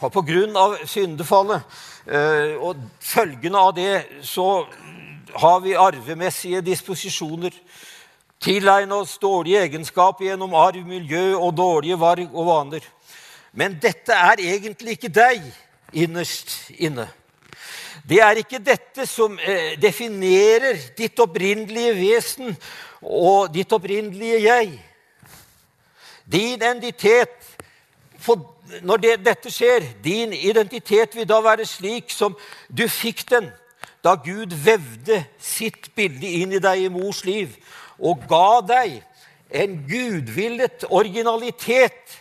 For 0.00 0.08
pga. 0.08 0.86
syndefallet 0.86 1.62
eh, 2.06 2.56
og 2.56 2.76
følgene 3.00 3.58
av 3.58 3.74
det 3.74 4.06
så 4.22 4.64
har 5.36 5.60
vi 5.60 5.74
arvemessige 5.74 6.60
disposisjoner. 6.60 7.50
Tilegne 8.40 8.94
oss 8.94 9.18
dårlige 9.18 9.60
egenskaper 9.60 10.24
gjennom 10.24 10.54
arv, 10.54 10.86
miljø 10.86 11.36
og 11.36 11.56
dårlige 11.56 12.00
varg 12.00 12.30
og 12.32 12.46
vaner. 12.46 12.80
Men 13.52 13.76
dette 13.82 14.12
er 14.12 14.40
egentlig 14.40 14.96
ikke 14.96 15.12
deg 15.12 15.42
innerst 15.92 16.70
inne. 16.78 17.08
Det 18.06 18.20
er 18.22 18.40
ikke 18.40 18.62
dette 18.64 19.06
som 19.06 19.36
eh, 19.38 19.76
definerer 19.80 20.78
ditt 20.96 21.18
opprinnelige 21.20 21.94
vesen 21.98 22.54
og 23.02 23.52
ditt 23.54 23.72
opprinnelige 23.72 24.40
jeg. 24.44 24.72
Din 26.30 26.54
identitet 26.54 27.56
Når 28.82 28.96
det, 28.96 29.24
dette 29.24 29.50
skjer, 29.50 29.82
din 30.04 30.32
identitet 30.32 31.16
vil 31.16 31.26
da 31.26 31.40
være 31.42 31.64
slik 31.66 32.10
som 32.14 32.36
du 32.70 32.84
fikk 32.86 33.24
den 33.30 33.48
da 34.04 34.14
Gud 34.14 34.54
vevde 34.54 35.24
sitt 35.38 35.90
bilde 35.96 36.28
inn 36.28 36.52
i 36.52 36.60
deg 36.62 36.84
i 36.84 36.92
mors 36.92 37.24
liv 37.24 37.56
og 37.98 38.22
ga 38.30 38.60
deg 38.64 39.00
en 39.50 39.74
gudvillet 39.88 40.86
originalitet, 40.88 42.14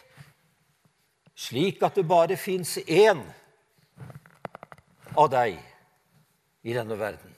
slik 1.37 1.83
at 1.85 1.95
det 1.95 2.07
bare 2.07 2.37
fins 2.37 2.77
én 2.87 3.21
av 5.17 5.29
deg 5.31 5.57
i 6.63 6.73
denne 6.75 6.97
verden. 6.99 7.35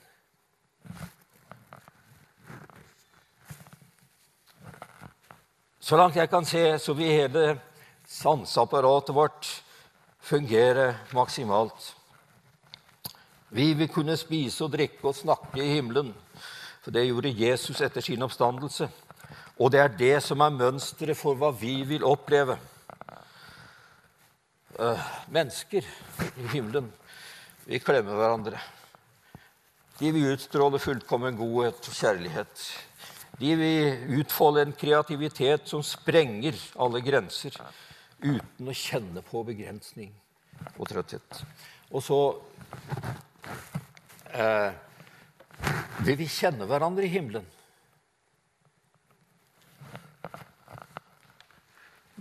Så 5.82 5.98
langt 5.98 6.16
jeg 6.16 6.30
kan 6.30 6.46
se, 6.46 6.78
så 6.78 6.94
vil 6.94 7.10
hele 7.10 7.56
sanseapparatet 8.06 9.14
vårt 9.16 9.48
fungere 10.22 10.92
maksimalt. 11.12 11.94
Vi 13.52 13.72
vil 13.76 13.90
kunne 13.92 14.16
spise 14.16 14.64
og 14.64 14.72
drikke 14.72 15.10
og 15.10 15.18
snakke 15.18 15.60
i 15.60 15.74
himmelen, 15.74 16.14
for 16.82 16.94
det 16.94 17.06
gjorde 17.08 17.34
Jesus 17.34 17.82
etter 17.84 18.00
sin 18.00 18.22
oppstandelse. 18.22 18.88
Og 19.58 19.72
det 19.72 19.80
er 19.80 19.98
det 19.98 20.14
som 20.24 20.40
er 20.40 20.54
mønsteret 20.54 21.18
for 21.18 21.36
hva 21.36 21.50
vi 21.52 21.82
vil 21.86 22.06
oppleve. 22.06 22.56
Uh, 24.78 24.98
mennesker 25.28 25.84
i 26.40 26.46
himmelen 26.54 26.88
vi 27.66 27.78
klemmer 27.82 28.18
hverandre. 28.18 28.60
De 29.98 30.10
vil 30.10 30.32
utstråle 30.32 30.80
fullkommen 30.82 31.36
godhet 31.38 31.78
og 31.88 31.94
kjærlighet. 31.94 32.64
De 33.38 33.54
vil 33.58 34.18
utfolde 34.20 34.66
en 34.66 34.74
kreativitet 34.76 35.68
som 35.70 35.82
sprenger 35.86 36.58
alle 36.82 37.02
grenser, 37.04 37.54
uten 38.22 38.68
å 38.68 38.76
kjenne 38.76 39.22
på 39.26 39.44
begrensning 39.46 40.12
og 40.76 40.88
trøtthet. 40.90 41.42
Og 41.92 42.04
så 42.04 42.20
eh, 44.32 44.70
vil 46.06 46.18
vi 46.20 46.28
kjenne 46.30 46.68
hverandre 46.68 47.06
i 47.06 47.12
himmelen. 47.12 47.46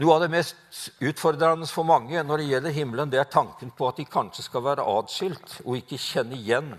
Noe 0.01 0.15
av 0.15 0.23
det 0.23 0.31
mest 0.33 0.87
utfordrende 1.05 1.67
for 1.69 1.85
mange 1.85 2.23
når 2.25 2.41
det 2.41 2.45
gjelder 2.47 2.73
himmelen, 2.73 3.09
det 3.13 3.19
er 3.21 3.27
tanken 3.29 3.69
på 3.77 3.85
at 3.85 3.99
de 3.99 4.05
kanskje 4.09 4.47
skal 4.47 4.63
være 4.65 4.85
atskilt 4.97 5.59
og 5.61 5.75
ikke 5.77 5.99
kjenne 6.01 6.39
igjen 6.39 6.71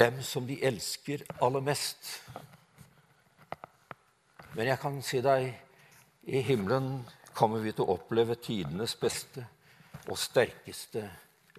dem 0.00 0.22
som 0.24 0.46
de 0.48 0.56
elsker 0.64 1.26
aller 1.44 1.60
mest. 1.66 2.14
Men 4.56 4.70
jeg 4.70 4.80
kan 4.80 4.96
si 5.04 5.20
deg 5.20 5.50
i 6.32 6.40
himmelen 6.46 7.02
kommer 7.36 7.60
vi 7.60 7.76
til 7.76 7.84
å 7.84 7.98
oppleve 7.98 8.40
tidenes 8.40 8.96
beste 8.96 9.44
og 10.06 10.16
sterkeste 10.16 11.04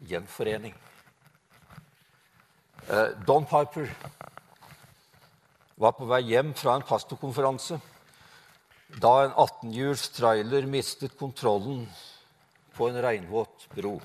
gjenforening. 0.09 0.73
Eh, 2.89 3.09
Don 3.29 3.45
Piper 3.45 3.93
var 5.77 5.93
på 5.99 6.09
vei 6.09 6.23
hjem 6.33 6.55
fra 6.57 6.79
en 6.79 6.89
pastorkonferanse 6.89 7.77
da 9.01 9.13
en 9.23 9.31
18-hjuls 9.31 10.09
trailer 10.13 10.65
mistet 10.69 11.17
kontrollen 11.17 11.85
på 12.75 12.89
en 12.89 13.01
regnvåt 13.01 13.67
bro 13.73 13.97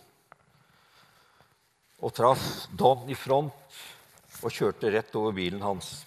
og 1.98 2.14
traff 2.14 2.42
Don 2.78 3.08
i 3.10 3.16
front 3.18 3.78
og 4.38 4.52
kjørte 4.54 4.92
rett 4.94 5.16
over 5.18 5.34
bilen 5.34 5.62
hans. 5.64 6.04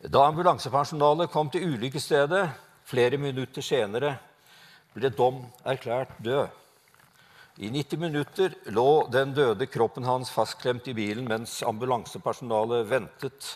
Da 0.00 0.24
ambulansepersonalet 0.26 1.30
kom 1.30 1.50
til 1.52 1.76
ulykkesstedet 1.76 2.48
flere 2.88 3.20
minutter 3.20 3.62
senere, 3.62 4.16
ble 4.96 5.12
Dom 5.14 5.44
erklært 5.62 6.16
død. 6.18 6.48
I 7.60 7.68
90 7.70 8.00
minutter 8.00 8.54
lå 8.72 9.06
den 9.12 9.34
døde 9.36 9.68
kroppen 9.70 10.06
hans 10.08 10.32
fastklemt 10.32 10.88
i 10.88 10.96
bilen 10.96 11.28
mens 11.28 11.60
ambulansepersonalet 11.66 12.88
ventet 12.88 13.52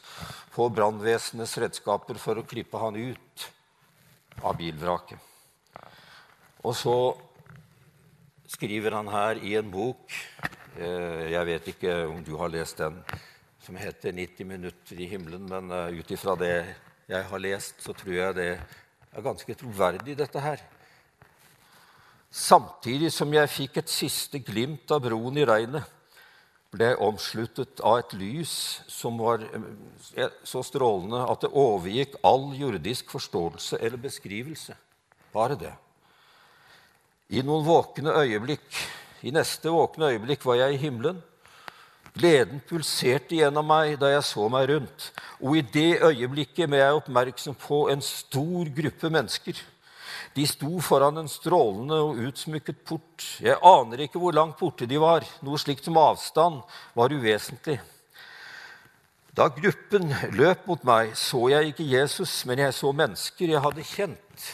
på 0.55 0.69
brannvesenets 0.69 1.57
redskaper 1.63 2.21
for 2.21 2.39
å 2.39 2.47
klippe 2.47 2.79
han 2.79 3.01
ut 3.01 3.49
av 4.43 4.57
bilvraket. 4.59 5.19
Og 6.65 6.75
så 6.77 6.97
skriver 8.49 8.97
han 8.97 9.11
her 9.13 9.41
i 9.45 9.55
en 9.59 9.71
bok 9.71 10.13
eh, 10.79 11.33
Jeg 11.33 11.47
vet 11.49 11.71
ikke 11.75 11.97
om 12.09 12.23
du 12.25 12.35
har 12.41 12.53
lest 12.53 12.81
den, 12.81 13.01
som 13.61 13.77
heter 13.77 14.13
'90 14.13 14.47
minutter 14.47 15.01
i 15.01 15.09
himmelen', 15.09 15.49
men 15.49 15.71
eh, 15.71 16.01
ut 16.01 16.11
ifra 16.11 16.37
det 16.41 16.57
jeg 17.09 17.25
har 17.29 17.39
lest, 17.39 17.83
så 17.85 17.93
tror 17.93 18.15
jeg 18.15 18.35
det 18.35 18.51
er 18.55 19.23
ganske 19.23 19.55
troverdig, 19.55 20.17
dette 20.19 20.41
her. 20.41 20.63
Samtidig 22.31 23.13
som 23.13 23.33
jeg 23.33 23.53
fikk 23.53 23.77
et 23.79 23.93
siste 23.93 24.41
glimt 24.43 24.91
av 24.91 25.05
broen 25.05 25.37
i 25.39 25.45
regnet, 25.47 25.85
ble 26.75 26.91
omsluttet 27.03 27.81
av 27.87 28.01
et 28.01 28.15
lys 28.19 28.55
som 28.91 29.19
var 29.23 29.45
eh, 29.47 30.33
så 30.47 30.63
strålende 30.67 31.23
at 31.31 31.45
det 31.45 31.53
overgikk 31.55 32.19
all 32.27 32.51
jordisk 32.59 33.13
forståelse 33.15 33.79
eller 33.81 34.01
beskrivelse. 34.03 34.77
Bare 35.35 35.59
det. 35.59 35.73
I 37.35 37.43
noen 37.47 37.65
våkne 37.67 38.15
øyeblikk, 38.21 38.67
i 39.25 39.33
neste 39.35 39.73
våkne 39.73 40.13
øyeblikk 40.13 40.45
var 40.47 40.61
jeg 40.61 40.75
i 40.75 40.83
himmelen. 40.83 41.23
Gleden 42.15 42.61
pulserte 42.69 43.41
gjennom 43.41 43.67
meg 43.67 43.97
da 43.99 44.13
jeg 44.13 44.27
så 44.29 44.47
meg 44.53 44.69
rundt, 44.71 45.09
og 45.43 45.57
i 45.59 45.65
det 45.75 46.03
øyeblikket 46.05 46.69
ble 46.71 46.79
jeg 46.79 46.99
oppmerksom 47.01 47.57
på 47.59 47.89
en 47.91 48.05
stor 48.05 48.71
gruppe 48.77 49.11
mennesker 49.11 49.63
de 50.35 50.47
sto 50.51 50.81
foran 50.83 51.21
en 51.21 51.31
strålende 51.31 51.95
og 52.03 52.19
utsmykket 52.27 52.81
port. 52.87 53.27
Jeg 53.39 53.55
aner 53.63 54.03
ikke 54.03 54.19
hvor 54.19 54.35
langt 54.35 54.59
borte 54.59 54.89
de 54.91 54.99
var. 54.99 55.23
Noe 55.47 55.61
slikt 55.63 55.87
som 55.87 55.99
avstand 56.01 56.65
var 56.99 57.15
uvesentlig. 57.15 57.79
Da 59.35 59.47
gruppen 59.51 60.11
løp 60.35 60.67
mot 60.67 60.83
meg, 60.87 61.13
så 61.19 61.49
jeg 61.51 61.71
ikke 61.71 61.87
Jesus, 61.87 62.33
men 62.47 62.63
jeg 62.63 62.75
så 62.75 62.91
mennesker 62.95 63.51
jeg 63.51 63.63
hadde 63.63 63.87
kjent. 63.87 64.49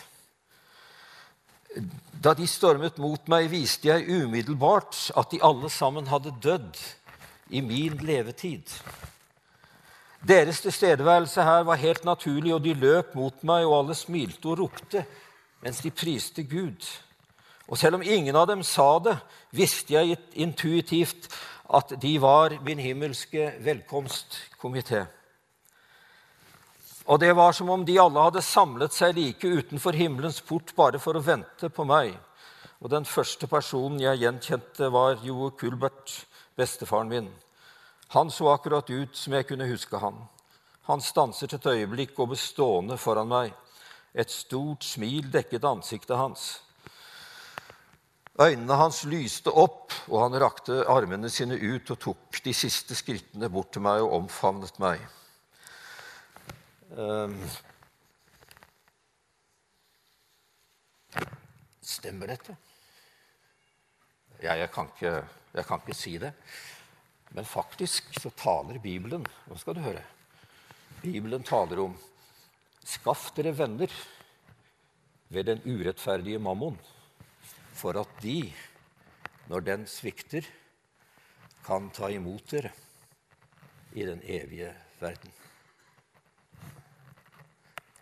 Da 2.21 2.35
de 2.37 2.49
stormet 2.49 3.01
mot 3.01 3.29
meg, 3.33 3.49
viste 3.53 3.89
jeg 3.89 4.09
umiddelbart 4.25 5.11
at 5.17 5.33
de 5.33 5.41
alle 5.45 5.69
sammen 5.73 6.09
hadde 6.13 6.35
dødd 6.45 6.81
i 7.57 7.65
min 7.65 7.97
levetid. 8.05 8.69
Deres 10.21 10.61
tilstedeværelse 10.61 11.45
her 11.45 11.65
var 11.65 11.81
helt 11.81 12.05
naturlig, 12.05 12.53
og 12.53 12.65
de 12.65 12.77
løp 12.77 13.15
mot 13.17 13.45
meg, 13.49 13.65
og 13.65 13.79
alle 13.79 13.97
smilte 13.97 14.53
og 14.53 14.61
ropte 14.65 15.07
mens 15.61 15.81
de 15.85 15.91
priste 15.91 16.43
Gud. 16.43 16.87
Og 17.71 17.79
selv 17.79 18.01
om 18.01 18.03
ingen 18.03 18.37
av 18.37 18.49
dem 18.51 18.63
sa 18.67 18.99
det, 18.99 19.17
visste 19.55 19.95
jeg 19.95 20.19
intuitivt 20.35 21.29
at 21.71 21.95
de 22.03 22.17
var 22.19 22.57
min 22.67 22.79
himmelske 22.83 23.53
velkomstkomité. 23.63 25.05
Og 27.07 27.21
det 27.21 27.31
var 27.37 27.53
som 27.53 27.71
om 27.71 27.85
de 27.87 27.99
alle 27.99 28.23
hadde 28.23 28.43
samlet 28.43 28.95
seg 28.95 29.15
like 29.17 29.47
utenfor 29.47 29.97
himmelens 29.99 30.41
port 30.47 30.75
bare 30.77 30.99
for 31.03 31.19
å 31.19 31.23
vente 31.25 31.71
på 31.71 31.87
meg. 31.87 32.13
Og 32.81 32.91
den 32.91 33.05
første 33.05 33.47
personen 33.51 34.01
jeg 34.01 34.23
gjenkjente, 34.23 34.91
var 34.91 35.19
Joe 35.25 35.51
Kulbert, 35.59 36.13
bestefaren 36.57 37.11
min. 37.11 37.29
Han 38.15 38.31
så 38.31 38.51
akkurat 38.51 38.91
ut 38.91 39.17
som 39.17 39.35
jeg 39.37 39.47
kunne 39.47 39.69
huske 39.71 39.99
han. 40.01 40.17
Han 40.89 41.03
stanset 41.03 41.53
et 41.55 41.67
øyeblikk 41.67 42.19
og 42.19 42.33
ble 42.33 42.39
stående 42.41 42.97
foran 42.99 43.29
meg. 43.31 43.53
Et 44.15 44.31
stort 44.31 44.85
smil 44.85 45.31
dekket 45.31 45.65
ansiktet 45.65 46.19
hans. 46.19 46.49
Øynene 48.41 48.77
hans 48.79 49.05
lyste 49.05 49.53
opp, 49.53 49.93
og 50.09 50.23
han 50.25 50.39
rakte 50.41 50.81
armene 50.89 51.29
sine 51.31 51.59
ut 51.61 51.91
og 51.93 51.99
tok 52.01 52.41
de 52.45 52.55
siste 52.57 52.97
skrittene 52.97 53.51
bort 53.53 53.75
til 53.75 53.85
meg 53.85 54.01
og 54.03 54.15
omfavnet 54.17 54.81
meg. 54.81 55.03
Um, 56.97 57.37
stemmer 61.85 62.33
dette? 62.33 62.57
Ja, 64.41 64.57
jeg 64.57 64.71
kan, 64.73 64.89
ikke, 64.89 65.19
jeg 65.53 65.69
kan 65.69 65.83
ikke 65.85 65.99
si 66.01 66.17
det. 66.19 66.33
Men 67.37 67.47
faktisk 67.47 68.09
så 68.19 68.33
taler 68.35 68.81
Bibelen 68.83 69.23
Nå 69.47 69.59
skal 69.61 69.77
du 69.77 69.85
høre. 69.85 70.03
Bibelen 71.03 71.45
taler 71.47 71.85
om 71.85 71.93
Skaff 72.85 73.31
dere 73.37 73.53
venner 73.57 73.93
ved 75.31 75.47
den 75.47 75.63
urettferdige 75.65 76.39
mammon, 76.39 76.79
for 77.77 78.01
at 78.01 78.23
de, 78.23 78.53
når 79.49 79.61
den 79.67 79.87
svikter, 79.87 80.47
kan 81.67 81.91
ta 81.95 82.09
imot 82.11 82.51
dere 82.51 82.73
i 83.93 84.07
den 84.07 84.23
evige 84.25 84.73
verden. 85.01 85.33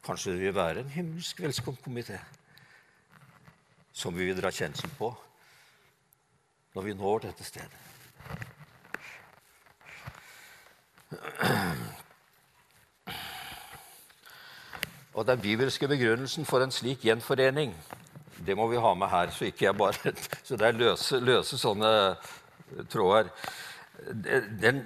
Kanskje 0.05 0.33
det 0.33 0.41
vil 0.41 0.55
være 0.55 0.81
en 0.81 0.93
himmelsk 0.95 1.41
velkomstkomité 1.43 2.17
som 3.99 4.14
vi 4.14 4.29
vil 4.29 4.38
dra 4.38 4.51
kjensel 4.55 4.91
på 4.95 5.11
når 6.77 6.85
vi 6.87 6.95
når 6.95 7.25
dette 7.27 7.45
stedet. 7.45 7.85
Og 15.18 15.26
den 15.26 15.40
bibelske 15.42 15.88
begrunnelsen 15.90 16.46
for 16.46 16.62
en 16.62 16.70
slik 16.70 17.02
gjenforening 17.02 17.72
det 18.46 18.54
må 18.57 18.68
vi 18.70 18.78
ha 18.78 18.94
med 18.94 19.11
her, 19.11 19.31
så 19.31 19.48
ikke 19.48 19.64
jeg 19.64 19.76
bare, 19.76 20.12
så 20.46 20.57
det 20.57 20.66
er 20.66 20.78
løse, 20.78 21.18
løse 21.20 21.59
sånne 21.59 21.90
tråder. 22.90 23.33
Den 24.62 24.83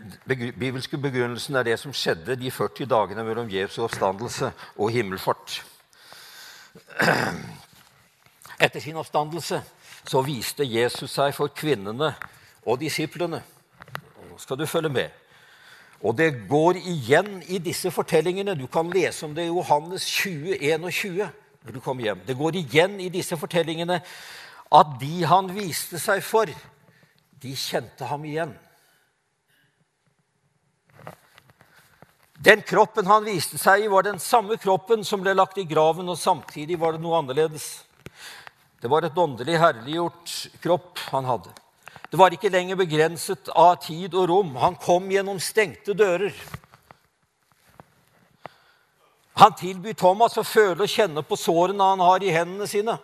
bibelske 0.59 0.99
begrunnelsen 0.99 1.57
er 1.61 1.69
det 1.69 1.77
som 1.81 1.93
skjedde 1.93 2.39
de 2.41 2.51
40 2.51 2.89
dagene 2.89 3.25
mellom 3.27 3.51
Jesu 3.53 3.83
oppstandelse 3.85 4.53
og 4.79 4.91
himmelfart. 4.91 5.59
Etter 8.65 8.81
sin 8.81 8.97
oppstandelse 8.97 9.61
så 10.09 10.23
viste 10.25 10.65
Jesus 10.65 11.13
seg 11.13 11.35
for 11.37 11.53
kvinnene 11.53 12.15
og 12.65 12.81
disiplene. 12.81 13.43
Og 14.17 14.31
Nå 14.31 14.41
skal 14.41 14.59
du 14.59 14.67
følge 14.67 14.89
med. 14.89 15.22
Og 16.03 16.17
det 16.19 16.49
går 16.51 16.81
igjen 16.81 17.43
i 17.47 17.61
disse 17.63 17.91
fortellingene. 17.95 18.57
Du 18.59 18.67
kan 18.67 18.91
lese 18.91 19.27
om 19.27 19.35
det 19.37 19.47
i 19.47 19.53
Johannes 19.53 20.07
20, 20.07 20.59
21 20.59 21.31
når 21.63 21.77
du 21.77 21.81
kommer 21.81 22.09
hjem. 22.09 22.25
Det 22.27 22.39
går 22.39 22.59
igjen 22.59 22.99
i 23.01 23.09
disse 23.13 23.39
fortellingene 23.39 24.01
at 24.73 24.93
de 25.01 25.23
han 25.29 25.51
viste 25.55 26.01
seg 26.01 26.23
for, 26.25 26.51
de 27.43 27.55
kjente 27.59 28.07
ham 28.09 28.25
igjen. 28.27 28.55
Den 32.43 32.65
kroppen 32.67 33.07
han 33.07 33.27
viste 33.27 33.61
seg 33.61 33.85
i, 33.85 33.91
var 33.91 34.03
den 34.07 34.19
samme 34.19 34.57
kroppen 34.59 35.05
som 35.07 35.23
ble 35.23 35.35
lagt 35.37 35.61
i 35.63 35.67
graven, 35.69 36.09
og 36.11 36.19
samtidig 36.19 36.81
var 36.81 36.97
det 36.97 37.03
noe 37.05 37.21
annerledes. 37.21 37.67
Det 38.83 38.91
var 38.91 39.07
et 39.07 39.19
åndelig 39.19 39.61
herliggjort 39.63 40.33
kropp 40.65 41.05
han 41.13 41.29
hadde. 41.29 41.53
Det 42.13 42.19
var 42.21 42.35
ikke 42.37 42.51
lenger 42.53 42.77
begrenset 42.77 43.49
av 43.57 43.79
tid 43.81 44.13
og 44.13 44.27
rom. 44.29 44.51
Han 44.61 44.75
kom 44.77 45.07
gjennom 45.09 45.39
stengte 45.41 45.95
dører. 45.97 46.35
Han 49.41 49.55
tilbyr 49.57 49.97
Thomas 49.97 50.37
å 50.37 50.45
føle 50.45 50.85
og 50.85 50.93
kjenne 50.93 51.25
på 51.25 51.39
sårene 51.41 51.87
han 51.95 52.05
har 52.05 52.21
i 52.21 52.35
hendene 52.35 52.69
sine. 52.69 52.99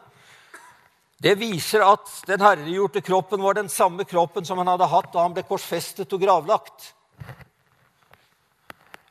Det 1.25 1.39
viser 1.41 1.87
at 1.87 2.13
den 2.29 2.45
herregjorte 2.45 3.01
kroppen 3.01 3.41
var 3.41 3.57
den 3.57 3.73
samme 3.73 4.05
kroppen 4.05 4.45
som 4.45 4.61
han 4.61 4.69
hadde 4.75 4.93
hatt 4.93 5.09
da 5.15 5.25
han 5.25 5.33
ble 5.33 5.47
korsfestet 5.49 6.13
og 6.13 6.21
gravlagt. 6.23 6.93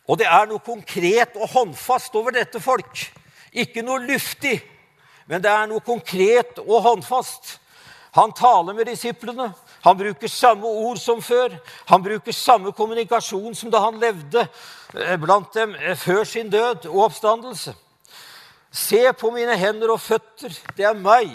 Og 0.05 0.21
det 0.21 0.29
er 0.29 0.45
noe 0.45 0.61
konkret 0.61 1.33
og 1.41 1.49
håndfast 1.57 2.13
over 2.21 2.37
dette 2.37 2.61
folk. 2.61 3.01
Ikke 3.49 3.81
noe 3.81 4.05
luftig, 4.05 4.59
men 5.25 5.41
det 5.41 5.49
er 5.49 5.65
noe 5.73 5.81
konkret 5.81 6.61
og 6.61 6.85
håndfast. 6.85 7.57
Han 8.13 8.37
taler 8.37 8.77
med 8.77 8.93
disiplene. 8.93 9.49
Han 9.85 9.97
bruker 9.97 10.27
samme 10.27 10.67
ord 10.67 10.97
som 11.01 11.21
før. 11.21 11.53
Han 11.89 12.03
bruker 12.03 12.35
samme 12.35 12.71
kommunikasjon 12.71 13.55
som 13.55 13.71
da 13.71 13.81
han 13.85 13.99
levde 14.01 14.47
eh, 14.93 15.17
blant 15.21 15.53
dem 15.53 15.75
eh, 15.75 15.95
før 15.97 16.23
sin 16.25 16.49
død 16.49 16.89
og 16.89 17.03
oppstandelse. 17.09 17.75
Se 18.71 19.01
på 19.19 19.31
mine 19.31 19.55
hender 19.57 19.93
og 19.93 20.01
føtter, 20.01 20.53
det 20.77 20.85
er 20.85 20.97
meg. 20.97 21.31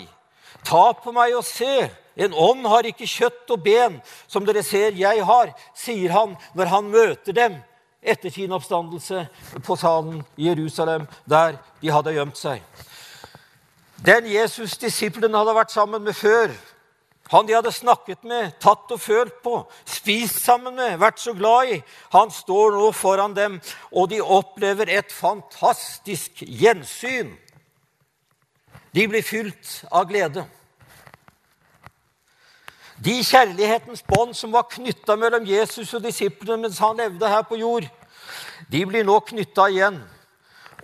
Ta 0.66 0.92
på 0.92 1.14
meg 1.14 1.34
og 1.36 1.44
se. 1.46 1.88
En 2.16 2.34
ånd 2.36 2.66
har 2.68 2.86
ikke 2.86 3.08
kjøtt 3.08 3.50
og 3.54 3.62
ben, 3.64 4.00
som 4.28 4.44
dere 4.44 4.62
ser 4.66 4.98
jeg 4.98 5.24
har, 5.24 5.52
sier 5.74 6.12
han 6.12 6.34
når 6.52 6.72
han 6.74 6.90
møter 6.92 7.36
dem 7.36 7.56
etter 8.02 8.30
sin 8.34 8.52
oppstandelse 8.52 9.24
på 9.64 9.76
salen 9.78 10.20
i 10.36 10.50
Jerusalem, 10.50 11.06
der 11.24 11.56
de 11.80 11.92
hadde 11.94 12.12
gjemt 12.12 12.36
seg. 12.36 12.60
Den 14.02 14.26
Jesus 14.26 14.74
disiplene 14.82 15.38
hadde 15.38 15.54
vært 15.54 15.72
sammen 15.72 16.02
med 16.02 16.16
før, 16.18 16.50
han 17.32 17.46
de 17.48 17.54
hadde 17.56 17.72
snakket 17.72 18.24
med, 18.28 18.50
tatt 18.60 18.90
og 18.92 19.00
følt 19.00 19.38
på, 19.44 19.54
spist 19.88 20.42
sammen 20.44 20.74
med, 20.76 20.98
vært 21.00 21.20
så 21.22 21.32
glad 21.32 21.70
i. 21.72 21.78
Han 22.12 22.32
står 22.32 22.74
nå 22.76 22.90
foran 22.92 23.32
dem, 23.32 23.54
og 23.88 24.10
de 24.12 24.18
opplever 24.20 24.90
et 24.92 25.12
fantastisk 25.12 26.42
gjensyn. 26.44 27.30
De 28.92 29.06
blir 29.08 29.24
fylt 29.24 29.78
av 29.88 30.04
glede. 30.10 30.44
De 33.02 33.14
kjærlighetens 33.24 34.04
bånd 34.06 34.36
som 34.36 34.52
var 34.52 34.68
knytta 34.70 35.16
mellom 35.16 35.46
Jesus 35.48 35.94
og 35.96 36.04
disiplene 36.04 36.66
mens 36.66 36.82
han 36.84 37.00
levde 37.00 37.30
her 37.32 37.46
på 37.48 37.56
jord, 37.58 37.86
de 38.68 38.82
blir 38.86 39.08
nå 39.08 39.16
knytta 39.24 39.70
igjen. 39.72 39.96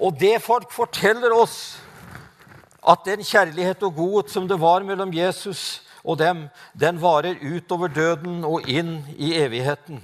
Og 0.00 0.16
det 0.16 0.38
folk 0.42 0.72
forteller 0.72 1.34
oss, 1.37 1.76
at 2.88 3.04
den 3.04 3.20
kjærlighet 3.20 3.84
og 3.84 3.94
godhet 4.00 4.32
som 4.32 4.48
det 4.48 4.56
var 4.61 4.80
mellom 4.87 5.12
Jesus 5.12 5.82
og 6.04 6.18
dem, 6.18 6.46
den 6.74 7.00
varer 7.02 7.40
utover 7.42 7.88
døden 7.88 8.44
og 8.44 8.68
inn 8.68 9.00
i 9.16 9.34
evigheten. 9.38 10.02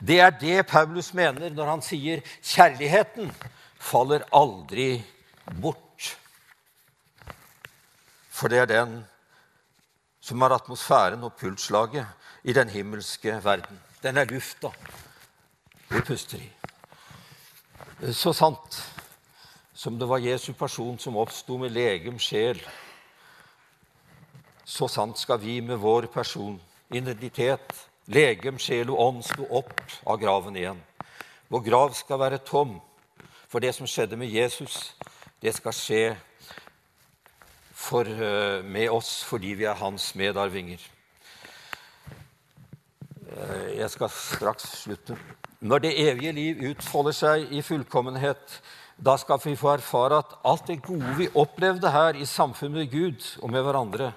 Det 0.00 0.20
er 0.20 0.30
det 0.30 0.66
Paulus 0.66 1.12
mener 1.14 1.50
når 1.54 1.72
han 1.74 1.84
sier 1.84 2.22
kjærligheten 2.42 3.30
faller 3.78 4.26
aldri 4.34 4.98
bort. 5.60 6.14
For 8.30 8.50
det 8.50 8.62
er 8.62 8.70
den 8.70 8.98
som 10.20 10.42
er 10.42 10.54
atmosfæren 10.54 11.24
og 11.24 11.34
pulslaget 11.40 12.06
i 12.44 12.52
den 12.52 12.68
himmelske 12.68 13.40
verden. 13.44 13.80
Den 14.02 14.16
er 14.16 14.28
lufta 14.30 14.70
vi 15.88 16.00
puster 16.04 16.38
i. 16.38 16.50
Så 18.12 18.32
sant 18.36 18.82
som 19.74 19.98
det 19.98 20.08
var 20.08 20.22
Jesu 20.22 20.52
person 20.52 20.98
som 20.98 21.16
oppsto 21.16 21.56
med 21.58 21.70
legem, 21.74 22.18
sjel 22.18 22.60
så 24.68 24.84
sant 24.92 25.16
skal 25.16 25.40
vi 25.40 25.60
med 25.64 25.80
vår 25.80 26.10
person, 26.12 26.58
identitet, 26.92 27.72
legem, 28.12 28.58
sjel 28.60 28.90
og 28.92 29.00
ånd 29.00 29.22
stå 29.24 29.46
opp 29.60 29.80
av 30.04 30.18
graven 30.20 30.56
igjen. 30.60 30.82
Vår 31.48 31.62
grav 31.64 31.94
skal 31.96 32.20
være 32.20 32.42
tom, 32.44 32.74
for 33.48 33.64
det 33.64 33.72
som 33.72 33.88
skjedde 33.88 34.18
med 34.20 34.28
Jesus, 34.28 34.92
det 35.40 35.54
skal 35.56 35.72
skje 35.72 36.02
for, 37.72 38.04
eh, 38.04 38.60
med 38.62 38.90
oss 38.90 39.22
fordi 39.24 39.54
vi 39.56 39.64
er 39.64 39.74
hans 39.74 40.14
medarvinger. 40.14 40.78
Eh, 43.32 43.78
jeg 43.78 43.90
skal 43.90 44.10
straks 44.10 44.68
slutte. 44.84 45.16
Når 45.60 45.78
det 45.78 46.08
evige 46.10 46.32
liv 46.32 46.70
utfolder 46.70 47.12
seg 47.12 47.52
i 47.52 47.62
fullkommenhet, 47.62 48.60
da 48.98 49.16
skal 49.16 49.38
vi 49.44 49.56
få 49.56 49.76
erfare 49.76 50.18
at 50.18 50.36
alt 50.44 50.66
det 50.66 50.82
gode 50.82 51.16
vi 51.16 51.28
opplevde 51.34 51.90
her 51.90 52.18
i 52.18 52.26
samfunnet 52.26 52.82
med 52.82 52.90
Gud 52.90 53.38
og 53.42 53.50
med 53.50 53.62
hverandre, 53.62 54.12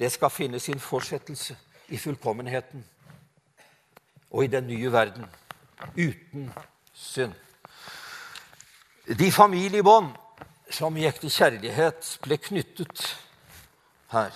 det 0.00 0.12
skal 0.12 0.30
finne 0.32 0.60
sin 0.60 0.80
fortsettelse 0.80 1.56
i 1.88 1.96
fullkommenheten 1.96 2.84
og 4.30 4.44
i 4.44 4.46
den 4.46 4.66
nye 4.66 4.92
verden 4.92 5.26
uten 5.96 6.52
synd. 6.92 7.34
De 9.18 9.32
familiebånd 9.32 10.12
som 10.70 10.96
i 10.96 11.04
ekte 11.04 11.28
kjærlighet 11.28 12.14
ble 12.24 12.38
knyttet 12.40 13.04
her, 14.12 14.32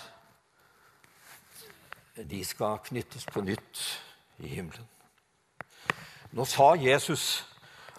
de 2.17 2.45
skal 2.45 2.83
knyttes 2.85 3.25
på 3.27 3.41
nytt 3.41 3.85
i 4.45 4.51
himmelen. 4.53 4.89
Nå 6.35 6.45
sa 6.45 6.75
Jesus 6.77 7.47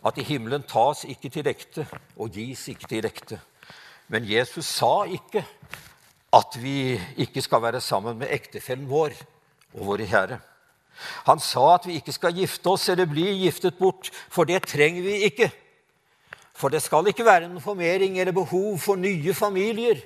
at 0.06 0.18
i 0.22 0.28
himmelen 0.28 0.64
tas 0.68 1.06
ikke 1.08 1.32
til 1.34 1.48
ekte 1.48 1.88
og 2.16 2.30
gis 2.36 2.68
ikke 2.68 2.88
til 2.92 3.08
ekte. 3.08 3.40
Men 4.08 4.28
Jesus 4.30 4.68
sa 4.70 5.06
ikke 5.10 5.46
at 6.36 6.58
vi 6.60 6.96
ikke 7.24 7.44
skal 7.44 7.64
være 7.64 7.82
sammen 7.82 8.18
med 8.20 8.34
ektefellen 8.34 8.90
vår 8.90 9.16
og 9.76 9.86
våre 9.92 10.08
kjære. 10.10 10.40
Han 11.28 11.40
sa 11.44 11.76
at 11.76 11.88
vi 11.88 11.98
ikke 12.00 12.16
skal 12.16 12.36
gifte 12.36 12.72
oss 12.72 12.88
eller 12.92 13.08
bli 13.10 13.28
giftet 13.44 13.78
bort, 13.80 14.10
for 14.30 14.48
det 14.48 14.64
trenger 14.68 15.04
vi 15.04 15.16
ikke. 15.30 15.50
For 16.56 16.72
det 16.72 16.82
skal 16.84 17.08
ikke 17.12 17.26
være 17.28 17.50
noen 17.50 17.64
formering 17.64 18.20
eller 18.20 18.36
behov 18.36 18.78
for 18.80 19.00
nye 19.00 19.34
familier 19.36 20.00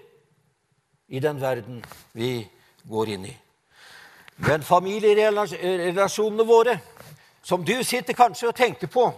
i 1.09 1.21
den 1.21 1.41
verden 1.41 1.83
vi 2.17 2.41
går 2.89 3.13
inn 3.15 3.27
i. 3.29 3.35
Men 4.45 4.63
familierelasjonene 4.63 6.45
våre, 6.47 6.77
som 7.43 7.65
du 7.65 7.75
sitter 7.83 8.17
kanskje 8.17 8.49
og 8.49 8.55
tenker 8.57 8.89
på, 8.89 9.09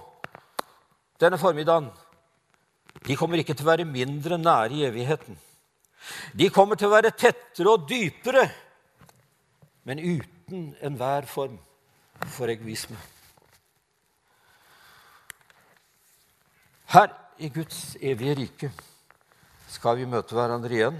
denne 1.21 1.37
formiddagen, 1.37 1.91
de 3.05 3.15
kommer 3.15 3.39
ikke 3.39 3.53
til 3.53 3.67
å 3.67 3.71
være 3.71 3.87
mindre 3.87 4.39
nære 4.41 4.75
i 4.75 4.85
evigheten. 4.87 5.37
De 6.33 6.49
kommer 6.49 6.75
til 6.75 6.89
å 6.89 6.95
være 6.95 7.13
tettere 7.15 7.71
og 7.71 7.87
dypere, 7.89 8.45
men 9.83 9.99
uten 9.99 10.71
enhver 10.81 11.27
form 11.29 11.57
for 12.29 12.51
egoisme. 12.51 12.97
Her 16.91 17.09
i 17.39 17.49
Guds 17.49 17.95
evige 18.01 18.35
rike 18.35 18.71
skal 19.71 19.97
vi 19.97 20.09
møte 20.09 20.35
hverandre 20.35 20.75
igjen, 20.75 20.97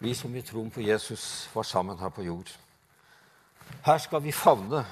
vi 0.00 0.12
som 0.16 0.34
i 0.36 0.42
troen 0.44 0.68
på 0.72 0.84
Jesus 0.84 1.48
var 1.54 1.64
sammen 1.68 1.98
her 1.98 2.12
på 2.12 2.24
jord. 2.26 2.50
Her 3.84 3.98
skal 3.98 4.22
vi 4.22 4.32
favne 4.32 4.84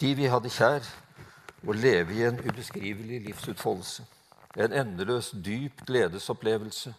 de 0.00 0.12
vi 0.14 0.28
hadde 0.30 0.52
kjær, 0.52 0.86
og 1.66 1.74
leve 1.74 2.14
i 2.14 2.22
en 2.22 2.38
ubeskrivelig 2.38 3.20
livsutfoldelse. 3.26 4.04
En 4.56 4.72
endeløs, 4.72 5.32
dyp 5.44 5.82
gledesopplevelse. 5.86 6.94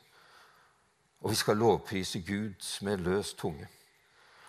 Og 1.22 1.30
vi 1.32 1.36
skal 1.36 1.57
lovprise 1.57 2.22
Gud 2.22 2.82
med 2.82 2.97
løs 2.97 3.34
tunge. 3.34 3.68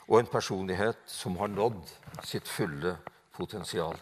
Og 0.09 0.21
en 0.21 0.27
personlighet 0.27 0.99
som 1.07 1.37
har 1.37 1.47
nådd 1.53 1.91
sitt 2.25 2.49
fulle 2.49 2.97
potensial. 3.33 3.99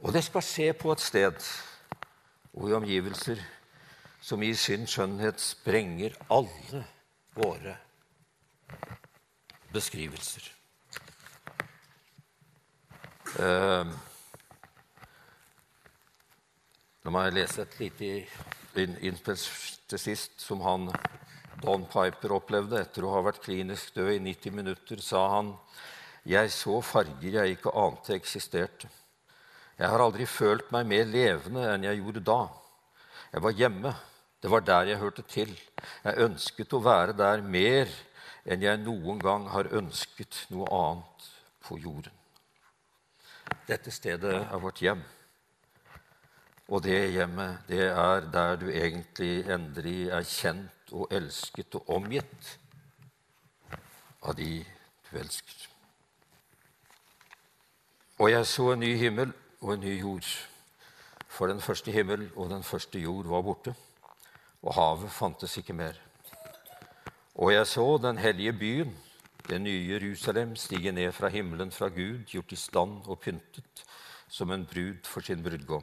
Og 0.00 0.12
det 0.12 0.24
skal 0.24 0.42
skje 0.42 0.72
på 0.72 0.92
et 0.92 1.00
sted 1.00 1.50
og 2.52 2.70
i 2.70 2.74
omgivelser 2.74 3.42
som 4.20 4.42
i 4.42 4.54
sin 4.54 4.86
skjønnhet 4.88 5.40
sprenger 5.40 6.16
alle 6.30 6.84
våre 7.36 7.76
beskrivelser. 9.72 10.50
Nå 17.00 17.06
la 17.06 17.12
meg 17.14 17.32
lese 17.32 17.62
et 17.62 17.78
lite 17.80 18.08
til 18.74 19.98
sist 20.00 20.40
som 20.42 20.62
han 20.64 20.88
Don 21.60 21.84
Piper 21.90 22.36
opplevde 22.36 22.78
etter 22.80 23.04
å 23.04 23.14
ha 23.16 23.24
vært 23.26 23.42
klinisk 23.44 23.94
død 23.96 24.14
i 24.14 24.20
90 24.30 24.54
minutter, 24.56 25.02
sa 25.04 25.26
han 25.36 25.54
jeg 26.28 26.52
så 26.52 26.80
farger 26.84 27.36
jeg 27.40 27.56
ikke 27.56 27.72
ante 27.80 28.14
eksisterte. 28.14 28.88
Jeg 29.80 29.88
har 29.88 30.02
aldri 30.04 30.26
følt 30.28 30.68
meg 30.74 30.88
mer 30.88 31.06
levende 31.08 31.64
enn 31.72 31.86
jeg 31.88 32.00
gjorde 32.02 32.22
da. 32.24 32.40
Jeg 33.32 33.44
var 33.46 33.56
hjemme. 33.56 33.92
Det 34.40 34.50
var 34.52 34.64
der 34.64 34.90
jeg 34.92 35.00
hørte 35.00 35.24
til. 35.28 35.52
Jeg 36.04 36.24
ønsket 36.26 36.76
å 36.76 36.82
være 36.84 37.16
der 37.16 37.44
mer 37.44 37.88
enn 38.44 38.64
jeg 38.64 38.82
noen 38.84 39.20
gang 39.20 39.48
har 39.52 39.72
ønsket 39.76 40.44
noe 40.52 40.68
annet 40.76 41.30
på 41.64 41.78
jorden. 41.80 42.12
Dette 43.68 43.92
stedet 43.92 44.36
er 44.42 44.60
vårt 44.60 44.80
hjem. 44.84 45.00
Og 46.70 46.82
det 46.82 47.10
hjemmet, 47.10 47.58
det 47.68 47.88
er 47.88 48.20
der 48.30 48.56
du 48.56 48.68
egentlig 48.70 49.42
endelig 49.50 50.08
er 50.14 50.22
kjent 50.22 50.92
og 50.92 51.10
elsket 51.10 51.74
og 51.74 51.90
omgitt 51.96 52.52
av 54.22 54.36
de 54.38 54.60
du 55.10 55.18
elsker. 55.18 55.66
Og 58.20 58.30
jeg 58.30 58.46
så 58.46 58.68
en 58.70 58.82
ny 58.84 58.92
himmel 59.00 59.34
og 59.60 59.74
en 59.74 59.82
ny 59.82 59.96
jord. 59.98 60.30
For 61.26 61.50
den 61.50 61.60
første 61.60 61.90
himmel 61.90 62.28
og 62.36 62.50
den 62.50 62.62
første 62.62 63.02
jord 63.02 63.26
var 63.26 63.42
borte, 63.42 63.74
og 64.62 64.74
havet 64.74 65.10
fantes 65.10 65.56
ikke 65.56 65.74
mer. 65.74 65.98
Og 67.34 67.54
jeg 67.54 67.66
så 67.66 67.98
den 68.02 68.18
hellige 68.18 68.52
byen, 68.52 68.98
det 69.48 69.60
nye 69.60 69.88
Jerusalem, 69.90 70.56
stige 70.56 70.92
ned 70.92 71.12
fra 71.12 71.28
himmelen 71.28 71.70
fra 71.72 71.88
Gud, 71.88 72.26
gjort 72.30 72.52
i 72.52 72.56
stand 72.56 73.00
og 73.06 73.18
pyntet 73.20 73.88
som 74.28 74.50
en 74.50 74.66
brud 74.66 75.02
for 75.04 75.20
sin 75.20 75.42
brudgom. 75.42 75.82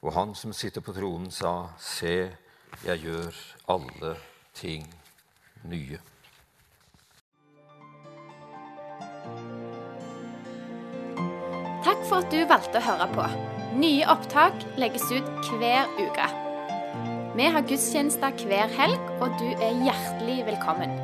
Og 0.00 0.14
han 0.16 0.32
som 0.34 0.52
sitter 0.56 0.80
på 0.80 0.94
tronen, 0.96 1.28
sa, 1.30 1.74
Se, 1.76 2.30
jeg 2.86 3.02
gjør 3.04 3.36
alle 3.68 4.14
ting 4.56 4.86
nye. 5.68 6.00
Takk 11.84 12.04
for 12.08 12.20
at 12.20 12.32
du 12.32 12.40
valgte 12.48 12.80
å 12.80 12.86
høre 12.86 13.10
på. 13.12 13.28
Nye 13.80 14.08
opptak 14.12 14.56
legges 14.80 15.04
ut 15.12 15.52
hver 15.60 15.88
uke. 16.00 16.30
Vi 17.36 17.52
har 17.52 17.64
gudstjenester 17.68 18.34
hver 18.48 18.72
helg, 18.80 19.14
og 19.20 19.36
du 19.40 19.48
er 19.52 19.84
hjertelig 19.84 20.42
velkommen. 20.48 20.99